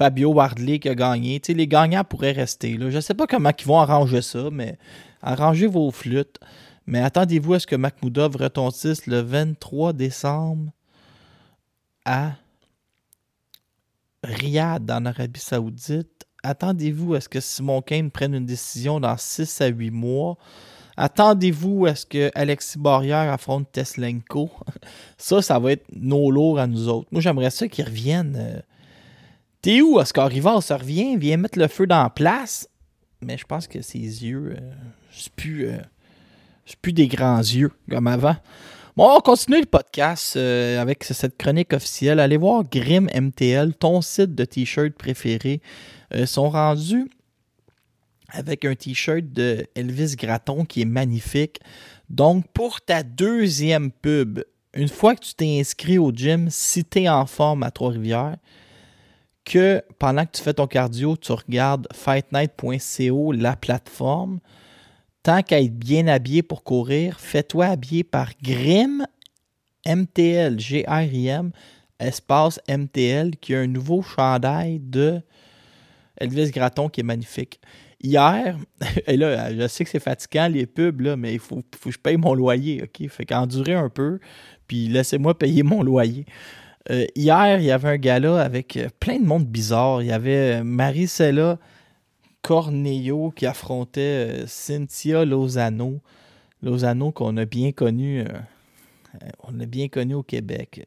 Fabio 0.00 0.32
Wardley 0.32 0.78
qui 0.78 0.88
a 0.88 0.94
gagné. 0.94 1.42
les 1.46 1.66
gagnants 1.66 2.04
pourraient 2.04 2.32
rester. 2.32 2.78
Je 2.78 2.86
ne 2.86 3.00
sais 3.00 3.12
pas 3.12 3.26
comment 3.26 3.50
ils 3.58 3.66
vont 3.66 3.80
arranger 3.80 4.22
ça, 4.22 4.48
mais 4.50 4.78
arrangez 5.20 5.66
vos 5.66 5.90
flûtes. 5.90 6.38
Mais 6.86 7.00
attendez-vous 7.00 7.54
à 7.54 7.60
ce 7.60 7.66
que 7.66 7.76
Makhmoudov 7.76 8.36
retentisse 8.36 9.06
le 9.06 9.20
23 9.20 9.92
décembre 9.92 10.72
à 12.10 12.32
Riyad, 14.24 14.90
en 14.90 15.06
Arabie 15.06 15.38
Saoudite. 15.38 16.26
Attendez-vous 16.42 17.14
à 17.14 17.20
ce 17.20 17.28
que 17.28 17.38
Simon 17.38 17.82
Kane 17.82 18.10
prenne 18.10 18.34
une 18.34 18.46
décision 18.46 18.98
dans 18.98 19.16
6 19.16 19.60
à 19.60 19.68
8 19.68 19.90
mois. 19.92 20.36
Attendez-vous 20.96 21.86
à 21.86 21.94
ce 21.94 22.04
que 22.04 22.32
Alexis 22.34 22.80
Barrière 22.80 23.32
affronte 23.32 23.70
Teslenko. 23.70 24.50
Ça, 25.18 25.40
ça 25.40 25.60
va 25.60 25.70
être 25.72 25.86
nos 25.94 26.32
lourds 26.32 26.58
à 26.58 26.66
nous 26.66 26.88
autres. 26.88 27.06
Moi, 27.12 27.20
j'aimerais 27.20 27.50
ça 27.50 27.68
qu'ils 27.68 27.84
reviennent. 27.84 28.36
Euh, 28.36 28.60
T'es 29.62 29.80
où, 29.80 29.98
Oscar 29.98 30.28
Rivard? 30.28 30.64
Ça 30.64 30.78
revient, 30.78 31.16
vient 31.16 31.36
mettre 31.36 31.58
le 31.58 31.68
feu 31.68 31.86
dans 31.86 32.02
la 32.02 32.10
place. 32.10 32.68
Mais 33.22 33.38
je 33.38 33.44
pense 33.44 33.68
que 33.68 33.82
ses 33.82 33.98
yeux, 33.98 34.56
euh, 34.56 34.72
c'est 35.12 35.32
plus, 35.32 35.68
euh, 35.68 35.78
plus 36.82 36.92
des 36.92 37.06
grands 37.06 37.38
yeux 37.38 37.70
comme 37.88 38.08
avant. 38.08 38.36
Bon, 38.96 39.08
on 39.16 39.20
continue 39.20 39.60
le 39.60 39.66
podcast 39.66 40.34
euh, 40.36 40.80
avec 40.80 41.04
cette 41.04 41.38
chronique 41.38 41.72
officielle. 41.72 42.18
Allez 42.18 42.36
voir 42.36 42.64
Grim 42.64 43.06
MTL, 43.14 43.74
ton 43.74 44.00
site 44.00 44.34
de 44.34 44.44
t-shirt 44.44 44.94
préféré. 44.94 45.60
Ils 46.12 46.26
sont 46.26 46.50
rendus 46.50 47.08
avec 48.30 48.64
un 48.64 48.74
t-shirt 48.74 49.24
de 49.32 49.64
Elvis 49.76 50.16
Gratton 50.16 50.64
qui 50.64 50.82
est 50.82 50.86
magnifique. 50.86 51.60
Donc, 52.08 52.46
pour 52.52 52.80
ta 52.80 53.04
deuxième 53.04 53.92
pub, 53.92 54.40
une 54.74 54.88
fois 54.88 55.14
que 55.14 55.24
tu 55.24 55.34
t'es 55.34 55.60
inscrit 55.60 55.98
au 55.98 56.10
gym, 56.10 56.48
si 56.50 56.84
tu 56.84 57.02
es 57.02 57.08
en 57.08 57.26
forme 57.26 57.62
à 57.62 57.70
Trois-Rivières, 57.70 58.38
que 59.44 59.82
pendant 60.00 60.26
que 60.26 60.32
tu 60.32 60.42
fais 60.42 60.54
ton 60.54 60.66
cardio, 60.66 61.16
tu 61.16 61.30
regardes 61.30 61.86
fightnight.co, 61.92 63.32
la 63.32 63.54
plateforme. 63.54 64.40
Tant 65.22 65.42
qu'à 65.42 65.60
être 65.60 65.78
bien 65.78 66.06
habillé 66.08 66.42
pour 66.42 66.64
courir, 66.64 67.20
fais-toi 67.20 67.66
habiller 67.66 68.04
par 68.04 68.30
Grim 68.42 69.06
MTL, 69.86 70.58
G-R-I-M, 70.58 71.50
espace 71.98 72.60
MTL, 72.68 73.36
qui 73.36 73.54
a 73.54 73.60
un 73.60 73.66
nouveau 73.66 74.02
chandail 74.02 74.80
de 74.80 75.20
Elvis 76.16 76.50
Gratton 76.50 76.88
qui 76.88 77.00
est 77.00 77.04
magnifique. 77.04 77.60
Hier, 78.02 78.56
et 79.06 79.16
là, 79.16 79.54
je 79.54 79.68
sais 79.68 79.84
que 79.84 79.90
c'est 79.90 80.00
fatigant 80.00 80.48
les 80.48 80.66
pubs, 80.66 81.00
là, 81.00 81.16
mais 81.16 81.34
il 81.34 81.38
faut, 81.38 81.62
faut, 81.78 81.90
que 81.90 81.94
je 81.94 81.98
paye 81.98 82.16
mon 82.16 82.34
loyer, 82.34 82.82
OK? 82.82 83.08
Fait 83.08 83.26
qu'endurer 83.26 83.74
un 83.74 83.90
peu, 83.90 84.20
puis 84.66 84.88
laissez-moi 84.88 85.36
payer 85.38 85.62
mon 85.62 85.82
loyer. 85.82 86.24
Euh, 86.90 87.04
hier, 87.14 87.58
il 87.58 87.64
y 87.64 87.70
avait 87.70 87.88
un 87.88 87.96
gala 87.98 88.40
avec 88.40 88.76
euh, 88.76 88.88
plein 89.00 89.18
de 89.18 89.26
monde 89.26 89.44
bizarre. 89.44 90.02
Il 90.02 90.08
y 90.08 90.12
avait 90.12 90.60
euh, 90.60 90.64
Maricela 90.64 91.58
Corneo 92.42 93.30
qui 93.30 93.46
affrontait 93.46 94.44
Cynthia 94.46 95.24
Lozano. 95.24 96.00
Lozano 96.62 97.10
qu'on 97.10 97.36
a 97.36 97.44
bien 97.44 97.72
connu, 97.72 98.24
on 99.44 99.58
a 99.60 99.66
bien 99.66 99.88
connu 99.88 100.14
au 100.14 100.22
Québec. 100.22 100.84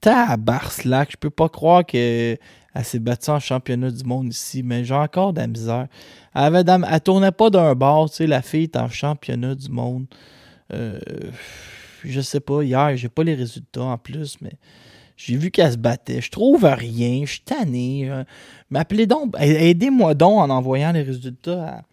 Tabarslack, 0.00 1.12
je 1.12 1.16
peux 1.16 1.30
pas 1.30 1.48
croire 1.48 1.84
qu'elle 1.84 2.38
s'est 2.82 2.98
battue 2.98 3.30
en 3.30 3.40
championnat 3.40 3.90
du 3.90 4.04
monde 4.04 4.32
ici, 4.32 4.62
mais 4.62 4.84
j'ai 4.84 4.94
encore 4.94 5.32
de 5.32 5.40
la 5.40 5.46
misère. 5.46 5.88
Elle, 6.34 6.56
avait 6.56 7.00
tournait 7.00 7.32
pas 7.32 7.50
d'un 7.50 7.74
bord, 7.74 8.10
tu 8.10 8.16
sais, 8.16 8.26
la 8.26 8.42
fille 8.42 8.64
est 8.64 8.76
en 8.76 8.88
championnat 8.88 9.54
du 9.54 9.70
monde. 9.70 10.06
je 10.70 12.20
sais 12.20 12.40
pas, 12.40 12.62
hier, 12.62 12.96
j'ai 12.96 13.08
pas 13.08 13.24
les 13.24 13.34
résultats 13.34 13.82
en 13.82 13.98
plus, 13.98 14.36
mais 14.40 14.52
j'ai 15.18 15.36
vu 15.36 15.50
qu'elle 15.50 15.72
se 15.72 15.76
battait. 15.76 16.22
Je 16.22 16.30
trouve 16.30 16.64
rien. 16.64 17.26
Je 17.26 17.32
suis 17.32 17.40
tanné. 17.40 18.10
M'appelez 18.70 19.06
donc. 19.06 19.34
Aidez-moi 19.38 20.14
donc 20.14 20.38
en 20.38 20.48
envoyant 20.48 20.92
les 20.92 21.02
résultats 21.02 21.84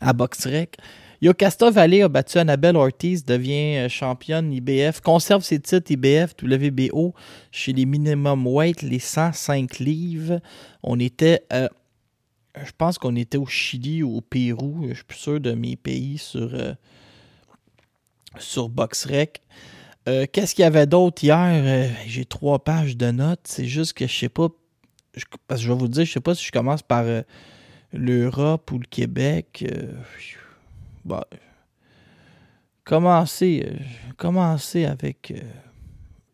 à, 0.00 0.08
à 0.08 0.12
BoxRec. 0.12 0.76
Yocasta 1.22 1.70
Valley 1.70 2.00
a 2.00 2.08
battu 2.08 2.38
Annabelle 2.38 2.76
Ortiz, 2.76 3.26
devient 3.26 3.76
euh, 3.76 3.88
championne 3.90 4.52
IBF, 4.54 5.02
conserve 5.02 5.42
ses 5.42 5.60
titres 5.60 5.90
IBF, 5.90 6.34
WBO 6.42 7.14
chez 7.50 7.74
les 7.74 7.84
minimum 7.84 8.46
weight, 8.46 8.80
les 8.80 8.98
105 8.98 9.80
livres. 9.80 10.40
On 10.82 10.98
était, 10.98 11.44
euh, 11.52 11.68
je 12.56 12.70
pense 12.76 12.96
qu'on 12.96 13.16
était 13.16 13.36
au 13.36 13.44
Chili 13.44 14.02
ou 14.02 14.16
au 14.16 14.20
Pérou, 14.22 14.86
je 14.88 14.94
suis 14.94 15.04
plus 15.04 15.18
sûr 15.18 15.40
de 15.40 15.52
mes 15.52 15.76
pays 15.76 16.16
sur, 16.16 16.54
euh, 16.54 16.72
sur 18.38 18.70
BoxRec. 18.70 19.42
Euh, 20.10 20.26
Qu'est-ce 20.30 20.54
qu'il 20.54 20.62
y 20.62 20.66
avait 20.66 20.86
d'autre 20.86 21.22
hier? 21.22 21.36
Euh, 21.38 21.88
J'ai 22.06 22.24
trois 22.24 22.58
pages 22.58 22.96
de 22.96 23.10
notes. 23.12 23.40
C'est 23.44 23.66
juste 23.66 23.92
que 23.92 24.06
je 24.06 24.12
sais 24.18 24.28
pas. 24.28 24.48
je- 25.14 25.24
parce 25.46 25.60
que 25.60 25.66
je 25.66 25.72
vais 25.72 25.78
vous 25.78 25.88
dire, 25.88 26.04
je 26.04 26.12
sais 26.12 26.20
pas 26.20 26.34
si 26.34 26.44
je 26.44 26.52
commence 26.52 26.82
par 26.82 27.04
euh, 27.04 27.22
l'Europe 27.92 28.70
ou 28.72 28.78
le 28.78 28.86
Québec. 28.88 29.64
Bon, 31.04 31.20
commencer, 32.84 33.64
avec 34.84 35.32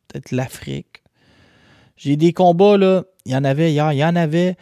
peut-être 0.09 0.33
l'Afrique. 0.33 1.03
J'ai 1.97 2.17
des 2.17 2.33
combats, 2.33 2.77
là. 2.77 3.05
Il 3.25 3.33
y 3.33 3.37
en 3.37 3.45
avait 3.45 3.73
hier. 3.73 3.93
Il 3.93 3.99
y 3.99 4.05
en 4.05 4.17
avait 4.17 4.57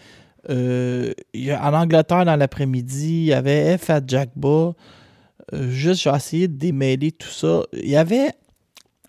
en 0.48 1.72
Angleterre 1.74 2.24
dans 2.24 2.37
l'après-midi. 2.37 3.09
Il 3.09 3.24
y 3.27 3.33
avait 3.33 3.77
F 3.79 3.90
à 3.90 4.00
Jackba. 4.07 4.74
Juste, 5.53 6.03
j'ai 6.03 6.11
essayé 6.14 6.48
de 6.48 6.57
démêler 6.57 7.12
tout 7.12 7.29
ça. 7.29 7.62
Il 7.72 7.88
y 7.88 7.96
avait 7.96 8.31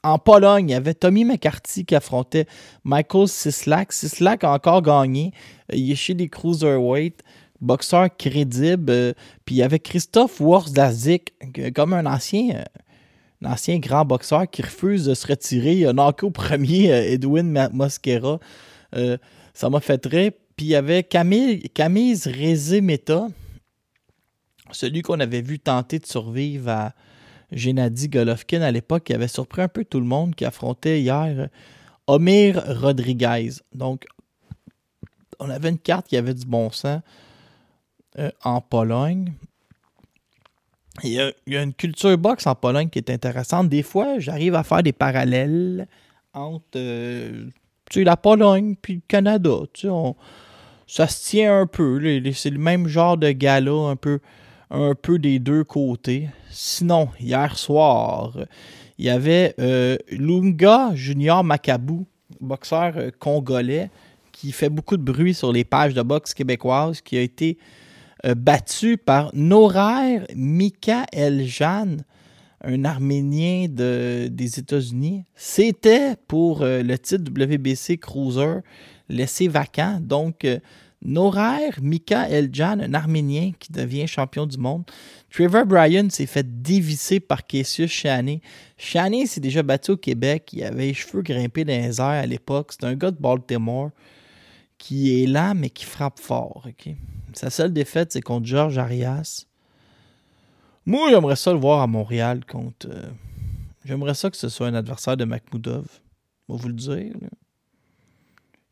en 0.06 0.20
Pologne, 0.20 0.70
il 0.70 0.72
y 0.74 0.76
avait 0.76 0.94
Tommy 0.94 1.26
McCarthy 1.26 1.86
qui 1.86 1.96
affrontait 1.96 2.46
Michael 2.84 3.28
Sislak. 3.28 3.92
Sislak 3.92 4.44
a 4.44 4.52
encore 4.54 4.82
gagné. 4.82 5.32
Euh, 5.72 5.76
Il 5.76 5.92
est 5.92 5.96
chez 5.96 6.14
les 6.14 6.30
Cruiserweight. 6.30 7.22
Boxeur 7.62 8.10
crédible. 8.16 8.92
Euh, 8.92 9.14
Puis 9.46 9.56
il 9.56 9.58
y 9.60 9.64
avait 9.64 9.80
Christophe 9.80 10.40
Worslazik, 10.40 11.34
que- 11.54 11.70
comme 11.70 11.94
un 11.94 12.06
ancien, 12.06 12.56
euh, 12.58 12.64
un 13.44 13.52
ancien 13.54 13.80
grand 13.80 14.06
boxeur 14.06 14.50
qui 14.50 14.62
refuse 14.62 15.06
de 15.06 15.14
se 15.14 15.28
retirer. 15.28 15.74
Il 15.76 15.88
a 15.88 15.94
knocké 15.94 16.26
au 16.26 16.32
premier 16.32 16.88
Edwin 17.14 17.70
Mosquera. 17.74 18.40
Ça 19.54 19.70
m'a 19.70 19.80
fait 19.80 19.98
très. 19.98 20.32
Puis 20.56 20.68
il 20.68 20.70
y 20.70 20.76
avait 20.76 21.04
Camille, 21.04 21.62
Camille 21.74 22.16
celui 24.72 25.02
qu'on 25.02 25.20
avait 25.20 25.42
vu 25.42 25.60
tenter 25.60 26.00
de 26.00 26.06
survivre 26.06 26.70
à 26.70 26.94
Gennady 27.56 28.10
Golovkin 28.10 28.62
à 28.62 28.72
l'époque, 28.72 29.06
qui 29.06 29.14
avait 29.14 29.28
surpris 29.28 29.64
un 29.64 29.68
peu 29.68 29.84
tout 29.84 30.00
le 30.00 30.06
monde, 30.06 30.36
qui 30.36 30.46
affrontait 30.46 31.02
hier 31.02 31.34
euh, 31.40 31.48
Omir 32.08 32.62
Rodriguez. 32.82 33.52
Donc, 33.74 34.06
on 35.40 35.50
avait 35.50 35.70
une 35.70 35.80
carte 35.80 36.08
qui 36.08 36.18
avait 36.18 36.34
du 36.34 36.46
bon 36.46 36.70
sens 36.70 37.02
euh, 38.20 38.30
en 38.44 38.62
Pologne. 38.62 39.34
Il 41.04 41.12
y, 41.12 41.20
a, 41.20 41.62
une 41.62 41.74
culture 41.74 42.18
boxe 42.18 42.48
en 42.48 42.56
Pologne 42.56 42.90
qui 42.90 43.00
est 43.00 43.10
intéressante. 43.10 43.68
Des 43.68 43.84
fois, 43.84 44.20
j'arrive 44.20 44.56
à 44.56 44.64
faire 44.64 44.82
des 44.82 44.94
parallèles 44.94 45.88
entre 46.34 46.66
euh, 46.78 47.48
tu 47.90 48.04
la 48.04 48.16
Pologne 48.16 48.76
puis 48.82 48.96
le 48.96 49.02
Canada. 49.08 49.60
Tu 49.74 49.88
ça 50.88 51.08
se 51.08 51.30
tient 51.30 51.62
un 51.62 51.68
peu. 51.68 52.00
C'est 52.34 52.50
le 52.50 52.60
même 52.60 52.88
genre 52.88 53.18
de 53.18 53.32
gala, 53.32 53.72
un 53.72 53.96
peu, 53.96 54.20
un 54.72 54.96
peu 54.96 55.20
des 55.20 55.40
deux 55.40 55.64
côtés. 55.64 56.30
Sinon, 56.50 57.10
hier 57.20 57.58
soir, 57.58 58.38
il 58.98 59.06
y 59.06 59.10
avait 59.10 59.54
euh, 59.60 59.98
Lunga 60.12 60.92
Junior 60.96 61.44
Macabou, 61.44 62.06
boxeur 62.42 62.94
euh, 62.98 63.12
congolais, 63.20 63.90
qui 64.32 64.52
fait 64.52 64.70
beaucoup 64.70 64.98
de 64.98 65.04
bruit 65.04 65.34
sur 65.34 65.52
les 65.54 65.64
pages 65.64 65.94
de 65.94 66.02
boxe 66.02 66.34
québécoises, 66.34 67.02
qui 67.02 67.18
a 67.18 67.22
été 67.22 67.58
euh, 68.26 68.36
battu 68.36 68.98
par 68.98 69.32
Norair 69.34 70.26
Mikael 70.36 71.46
Jan, 71.46 71.98
un 72.64 72.84
Arménien 72.86 73.68
de- 73.70 74.28
des 74.30 74.60
États-Unis. 74.60 75.26
C'était 75.36 76.16
pour 76.28 76.62
le 76.64 76.96
titre 76.98 77.24
WBC 77.32 77.98
Cruiser 77.98 78.60
laissé 79.08 79.48
vacant. 79.48 80.00
Donc, 80.02 80.48
euh, 81.06 81.12
Norair 81.12 81.80
Mikael 81.82 82.50
Jan, 82.52 82.80
un 82.80 82.94
Arménien 82.94 83.52
qui 83.60 83.72
devient 83.72 84.08
champion 84.08 84.46
du 84.46 84.58
monde. 84.58 84.84
Trevor 85.32 85.66
Bryan 85.66 86.10
s'est 86.10 86.26
fait 86.26 86.62
dévisser 86.62 87.20
par 87.20 87.46
Cassius 87.46 87.92
Chaney. 87.92 88.42
Chaney 88.78 89.28
s'est 89.28 89.42
déjà 89.42 89.64
battu 89.64 89.92
au 89.92 89.98
Québec. 89.98 90.50
Il 90.54 90.64
avait 90.64 90.88
les 90.88 90.94
cheveux 90.94 91.22
grimpés 91.22 91.66
dans 91.66 91.74
les 91.74 92.00
airs 92.00 92.06
à 92.06 92.26
l'époque. 92.26 92.72
C'est 92.72 92.86
un 92.86 92.96
gars 92.96 93.12
de 93.12 93.20
Baltimore 93.20 93.92
qui 94.78 95.24
est 95.24 95.28
lent, 95.28 95.54
mais 95.56 95.70
qui 95.70 95.86
frappe 95.86 96.20
fort. 96.20 96.68
Sa 97.34 97.50
seule 97.50 97.74
défaite, 97.74 98.12
c'est 98.12 98.22
contre 98.22 98.46
Georges 98.46 98.78
Arias. 98.78 99.46
Moi, 100.86 101.10
j'aimerais 101.10 101.36
ça 101.36 101.52
le 101.52 101.60
voir 101.60 101.82
à 101.82 101.88
Montréal 101.88 102.46
contre. 102.46 102.88
euh, 102.90 103.10
j'aimerais 103.84 104.14
ça 104.14 104.30
que 104.30 104.38
ce 104.38 104.50
soit 104.50 104.68
un 104.68 104.74
adversaire 104.74 105.18
de 105.18 105.26
Makhmoudov. 105.26 105.86
Je 106.48 106.54
vais 106.54 106.60
vous 106.60 106.68
le 106.68 106.74
dire. 106.74 107.14
là. 107.22 107.30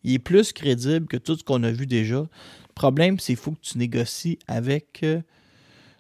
Il 0.04 0.14
est 0.14 0.20
plus 0.20 0.52
crédible 0.54 1.08
que 1.08 1.18
tout 1.18 1.36
ce 1.38 1.44
qu'on 1.44 1.64
a 1.64 1.72
vu 1.72 1.86
déjà. 1.88 2.18
Le 2.20 2.28
problème, 2.76 3.20
c'est 3.20 3.34
qu'il 3.34 3.36
faut 3.44 3.52
que 3.52 3.62
tu 3.62 3.78
négocies 3.78 4.40
avec 4.48 5.02
euh, 5.04 5.22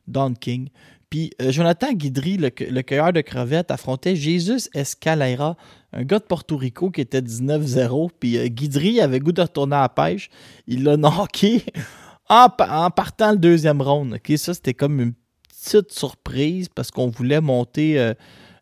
Don 0.07 0.33
King. 0.33 0.69
Puis 1.09 1.31
euh, 1.41 1.51
Jonathan 1.51 1.93
Guidry, 1.93 2.37
le, 2.37 2.49
cu- 2.49 2.65
le 2.65 2.81
cueilleur 2.81 3.13
de 3.13 3.21
crevettes, 3.21 3.69
affrontait 3.71 4.15
Jesus 4.15 4.67
Escalera, 4.73 5.55
un 5.93 6.03
gars 6.03 6.19
de 6.19 6.23
Porto 6.23 6.57
Rico 6.57 6.89
qui 6.89 7.01
était 7.01 7.21
19-0. 7.21 8.09
Puis 8.19 8.37
euh, 8.37 8.47
Guidry 8.47 8.99
avait 8.99 9.19
goût 9.19 9.31
de 9.31 9.41
retourner 9.41 9.75
à 9.75 9.81
la 9.81 9.89
pêche. 9.89 10.29
Il 10.67 10.83
l'a 10.83 10.97
knocké 10.97 11.63
en, 12.29 12.49
pa- 12.49 12.85
en 12.85 12.89
partant 12.89 13.31
le 13.31 13.37
deuxième 13.37 13.81
round. 13.81 14.17
Ça, 14.37 14.53
c'était 14.53 14.73
comme 14.73 14.99
une 14.99 15.13
petite 15.47 15.91
surprise 15.91 16.67
parce 16.67 16.89
qu'on 16.91 17.07
voulait 17.09 17.39
monter 17.41 18.11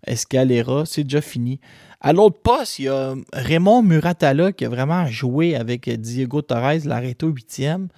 Escalera. 0.06 0.86
C'est 0.86 1.04
déjà 1.04 1.22
fini. 1.22 1.60
À 2.04 2.14
l'autre 2.14 2.40
poste, 2.42 2.80
il 2.80 2.86
y 2.86 2.90
a 2.90 3.14
Raymond 3.32 3.84
Muratala 3.84 4.52
qui 4.54 4.66
a 4.66 4.70
vraiment 4.70 5.06
joué 5.06 5.56
avec 5.56 5.88
euh, 5.88 5.98
Diego 5.98 6.42
Torres, 6.42 6.84
l'arrêté 6.86 7.28
au 7.28 7.30
huitième. 7.30 7.90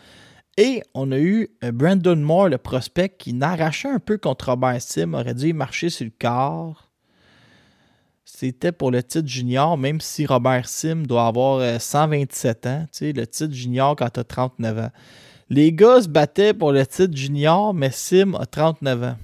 Et 0.58 0.84
on 0.94 1.14
a 1.14 1.18
eu 1.18 1.50
euh, 1.64 1.72
Brandon 1.72 2.18
Moore, 2.18 2.50
le 2.50 2.58
prospect, 2.58 3.16
qui 3.18 3.32
n'arrachait 3.32 3.88
un 3.88 4.00
peu 4.00 4.18
contre 4.18 4.50
Robert 4.50 4.82
Sim, 4.82 5.14
aurait 5.14 5.34
dû 5.34 5.54
marcher 5.54 5.90
sur 5.90 6.04
le 6.04 6.12
corps. 6.20 6.90
C'était 8.26 8.74
pour 8.74 8.92
le 8.92 9.02
titre 9.02 9.30
junior, 9.30 9.78
même 9.78 10.02
si 10.02 10.26
Robert 10.26 10.68
Sim 10.68 11.04
doit 11.04 11.28
avoir 11.28 11.60
euh, 11.60 11.80
127 11.80 12.66
ans. 12.66 12.86
Tu 12.92 13.14
le 13.14 13.26
titre 13.26 13.54
junior 13.54 13.96
quand 13.96 14.10
tu 14.10 14.20
as 14.20 14.26
39 14.26 14.80
ans. 14.80 14.92
Les 15.50 15.72
gars 15.72 16.02
se 16.02 16.10
battaient 16.10 16.54
pour 16.54 16.74
le 16.74 16.86
titre 16.86 17.16
junior, 17.16 17.74
mais 17.74 17.92
Sim 17.92 18.36
a 18.36 18.46
39 18.46 19.04
ans. 19.04 19.18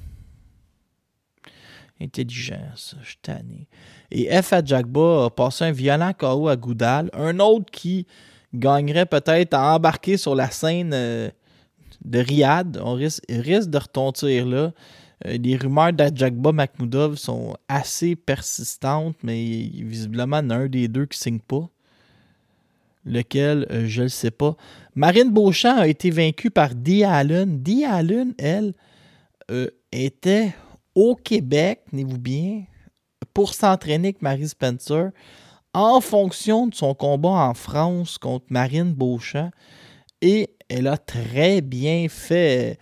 Intelligent, 2.01 2.63
ça, 2.77 2.95
je 3.03 3.09
suis. 3.09 3.67
Et 4.11 4.41
F 4.41 4.53
à 4.53 4.63
Jagba 4.63 5.25
a 5.25 5.29
passé 5.29 5.65
un 5.65 5.71
violent 5.71 6.13
KO 6.17 6.47
à 6.47 6.55
Goudal. 6.55 7.09
Un 7.13 7.39
autre 7.39 7.69
qui 7.71 8.07
gagnerait 8.53 9.05
peut-être 9.05 9.53
à 9.53 9.75
embarquer 9.75 10.17
sur 10.17 10.35
la 10.35 10.49
scène 10.49 10.91
euh, 10.93 11.29
de 12.03 12.19
Riyad. 12.19 12.81
On 12.83 12.93
risque, 12.93 13.23
de 13.27 13.77
retontir 13.77 14.45
là. 14.45 14.71
Euh, 15.27 15.37
les 15.37 15.55
rumeurs 15.57 15.93
d'Adjagba 15.93 16.51
Makhmoudov 16.51 17.17
sont 17.17 17.55
assez 17.67 18.15
persistantes, 18.15 19.15
mais 19.21 19.43
visiblement, 19.43 20.39
il 20.39 20.43
y 20.43 20.47
en 20.47 20.49
a 20.49 20.55
un 20.55 20.67
des 20.67 20.87
deux 20.87 21.05
qui 21.05 21.19
signe 21.19 21.39
pas. 21.39 21.69
Lequel, 23.05 23.65
euh, 23.69 23.85
je 23.87 24.01
ne 24.01 24.05
le 24.05 24.09
sais 24.09 24.31
pas. 24.31 24.55
Marine 24.95 25.31
Beauchamp 25.31 25.77
a 25.77 25.87
été 25.87 26.09
vaincue 26.09 26.49
par 26.49 26.73
Dee 26.73 27.03
Allen. 27.03 27.61
Dee 27.61 27.85
Allen, 27.85 28.33
elle, 28.37 28.73
était 29.91 30.53
au 30.93 31.15
Québec, 31.15 31.81
tenez-vous 31.89 32.19
bien, 32.19 32.65
pour 33.39 33.53
s'entraîner 33.53 34.09
avec 34.09 34.21
Marie 34.21 34.49
Spencer 34.49 35.11
en 35.73 36.01
fonction 36.01 36.67
de 36.67 36.75
son 36.75 36.93
combat 36.93 37.29
en 37.29 37.53
France 37.53 38.17
contre 38.17 38.45
Marine 38.49 38.91
Beauchamp. 38.91 39.51
Et 40.21 40.49
elle 40.67 40.87
a 40.87 40.97
très 40.97 41.61
bien 41.61 42.07
fait 42.09 42.77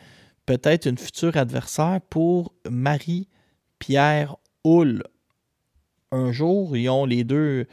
peut-être 0.47 0.87
une 0.87 0.97
future 0.97 1.37
adversaire 1.37 1.99
pour 2.09 2.55
Marie-Pierre 2.67 4.37
Hull. 4.65 5.03
Un 6.11 6.31
jour, 6.31 6.75
ils 6.75 6.89
ont 6.89 7.05
les 7.05 7.23
deux 7.23 7.67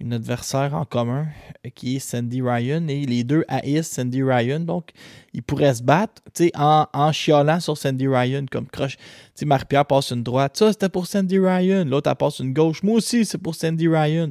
une 0.00 0.14
adversaire 0.14 0.74
en 0.74 0.84
commun 0.84 1.26
euh, 1.64 1.70
qui 1.74 1.96
est 1.96 1.98
Sandy 1.98 2.40
Ryan 2.42 2.88
et 2.88 3.04
les 3.04 3.22
deux 3.22 3.44
haïssent 3.48 3.90
Sandy 3.90 4.22
Ryan. 4.22 4.60
Donc, 4.60 4.90
ils 5.32 5.42
pourraient 5.42 5.74
se 5.74 5.82
battre 5.82 6.22
en, 6.54 6.86
en 6.92 7.12
chialant 7.12 7.60
sur 7.60 7.76
Sandy 7.76 8.08
Ryan 8.08 8.46
comme 8.50 8.66
croche. 8.66 8.96
Tu 9.36 9.44
Marie-Pierre 9.44 9.86
passe 9.86 10.10
une 10.10 10.22
droite. 10.22 10.56
Ça, 10.56 10.72
c'était 10.72 10.88
pour 10.88 11.06
Sandy 11.06 11.38
Ryan. 11.38 11.84
L'autre, 11.84 12.10
elle 12.10 12.16
passe 12.16 12.38
une 12.38 12.52
gauche. 12.52 12.82
Moi 12.82 12.96
aussi, 12.96 13.24
c'est 13.24 13.38
pour 13.38 13.54
Sandy 13.54 13.88
Ryan. 13.88 14.30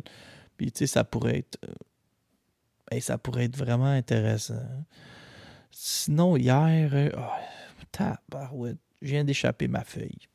Puis, 0.58 0.72
tu 0.72 0.80
sais, 0.80 0.88
ça 0.88 1.04
pourrait 1.04 1.40
être. 1.40 1.58
euh, 1.68 3.00
ça 3.00 3.18
pourrait 3.18 3.46
être 3.46 3.58
vraiment 3.58 3.86
intéressant. 3.86 4.56
Sinon, 5.72 6.36
hier. 6.36 6.90
euh, 6.94 7.10
oh, 7.16 8.68
je 9.02 9.08
viens 9.08 9.24
d'échapper 9.24 9.68
ma 9.68 9.84
feuille. 9.84 10.28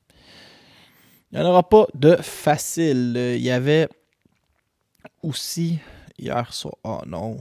Il 1.30 1.38
n'y 1.38 1.44
en 1.44 1.48
aura 1.48 1.68
pas 1.68 1.86
de 1.94 2.16
facile. 2.16 3.14
Il 3.36 3.42
y 3.42 3.50
avait 3.50 3.88
aussi 5.22 5.78
hier 6.18 6.52
soir. 6.52 6.74
Oh 6.84 7.00
non. 7.06 7.38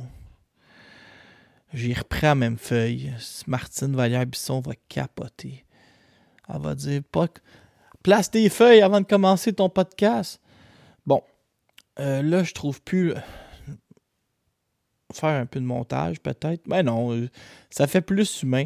J'ai 1.73 1.93
repris 1.93 2.21
la 2.21 2.35
même 2.35 2.57
feuille. 2.57 3.11
Martine 3.47 3.95
Vallière-Bisson 3.95 4.59
va 4.59 4.73
capoter. 4.87 5.65
Elle 6.47 6.61
va 6.61 6.75
dire 6.75 7.01
pas. 7.11 7.27
Place 8.03 8.29
tes 8.29 8.49
feuilles 8.49 8.81
avant 8.81 9.01
de 9.01 9.05
commencer 9.05 9.53
ton 9.53 9.69
podcast. 9.69 10.39
Bon. 11.05 11.23
Euh, 11.99 12.21
là, 12.21 12.43
je 12.43 12.53
trouve 12.53 12.81
plus. 12.81 13.13
Faire 15.11 15.29
un 15.29 15.45
peu 15.45 15.59
de 15.59 15.65
montage, 15.65 16.19
peut-être. 16.19 16.67
Mais 16.67 16.83
non, 16.83 17.13
euh, 17.13 17.29
ça 17.69 17.87
fait 17.87 18.01
plus 18.01 18.41
humain. 18.43 18.65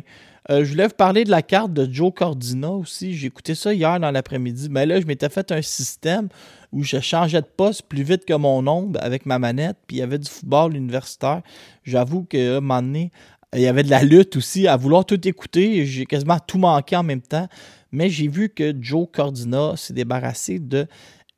Euh, 0.49 0.63
je 0.63 0.71
voulais 0.71 0.87
vous 0.87 0.93
parler 0.93 1.25
de 1.25 1.29
la 1.29 1.41
carte 1.41 1.73
de 1.73 1.91
Joe 1.91 2.13
Cordina 2.15 2.71
aussi. 2.71 3.13
J'ai 3.13 3.27
écouté 3.27 3.53
ça 3.53 3.73
hier 3.73 3.99
dans 3.99 4.11
l'après-midi. 4.11 4.69
Mais 4.71 4.85
là, 4.85 5.01
je 5.01 5.05
m'étais 5.05 5.27
fait 5.27 5.51
un 5.51 5.61
système 5.61 6.29
où 6.71 6.83
je 6.83 6.99
changeais 6.99 7.41
de 7.41 7.47
poste 7.47 7.83
plus 7.83 8.03
vite 8.03 8.23
que 8.23 8.33
mon 8.33 8.65
ombre 8.65 8.97
avec 9.01 9.25
ma 9.25 9.39
manette. 9.39 9.77
Puis 9.87 9.97
il 9.97 9.99
y 9.99 10.03
avait 10.03 10.19
du 10.19 10.29
football 10.29 10.75
universitaire. 10.75 11.41
J'avoue 11.83 12.23
qu'à 12.23 12.37
un 12.37 12.61
moment 12.61 12.81
donné, 12.81 13.11
il 13.53 13.61
y 13.61 13.67
avait 13.67 13.83
de 13.83 13.89
la 13.89 14.03
lutte 14.03 14.37
aussi 14.37 14.67
à 14.67 14.77
vouloir 14.77 15.05
tout 15.05 15.27
écouter. 15.27 15.85
J'ai 15.85 16.05
quasiment 16.05 16.39
tout 16.39 16.59
manqué 16.59 16.95
en 16.95 17.03
même 17.03 17.21
temps. 17.21 17.47
Mais 17.91 18.09
j'ai 18.09 18.29
vu 18.29 18.49
que 18.49 18.73
Joe 18.79 19.07
Cordina 19.11 19.73
s'est 19.75 19.93
débarrassé 19.93 20.59
de 20.59 20.87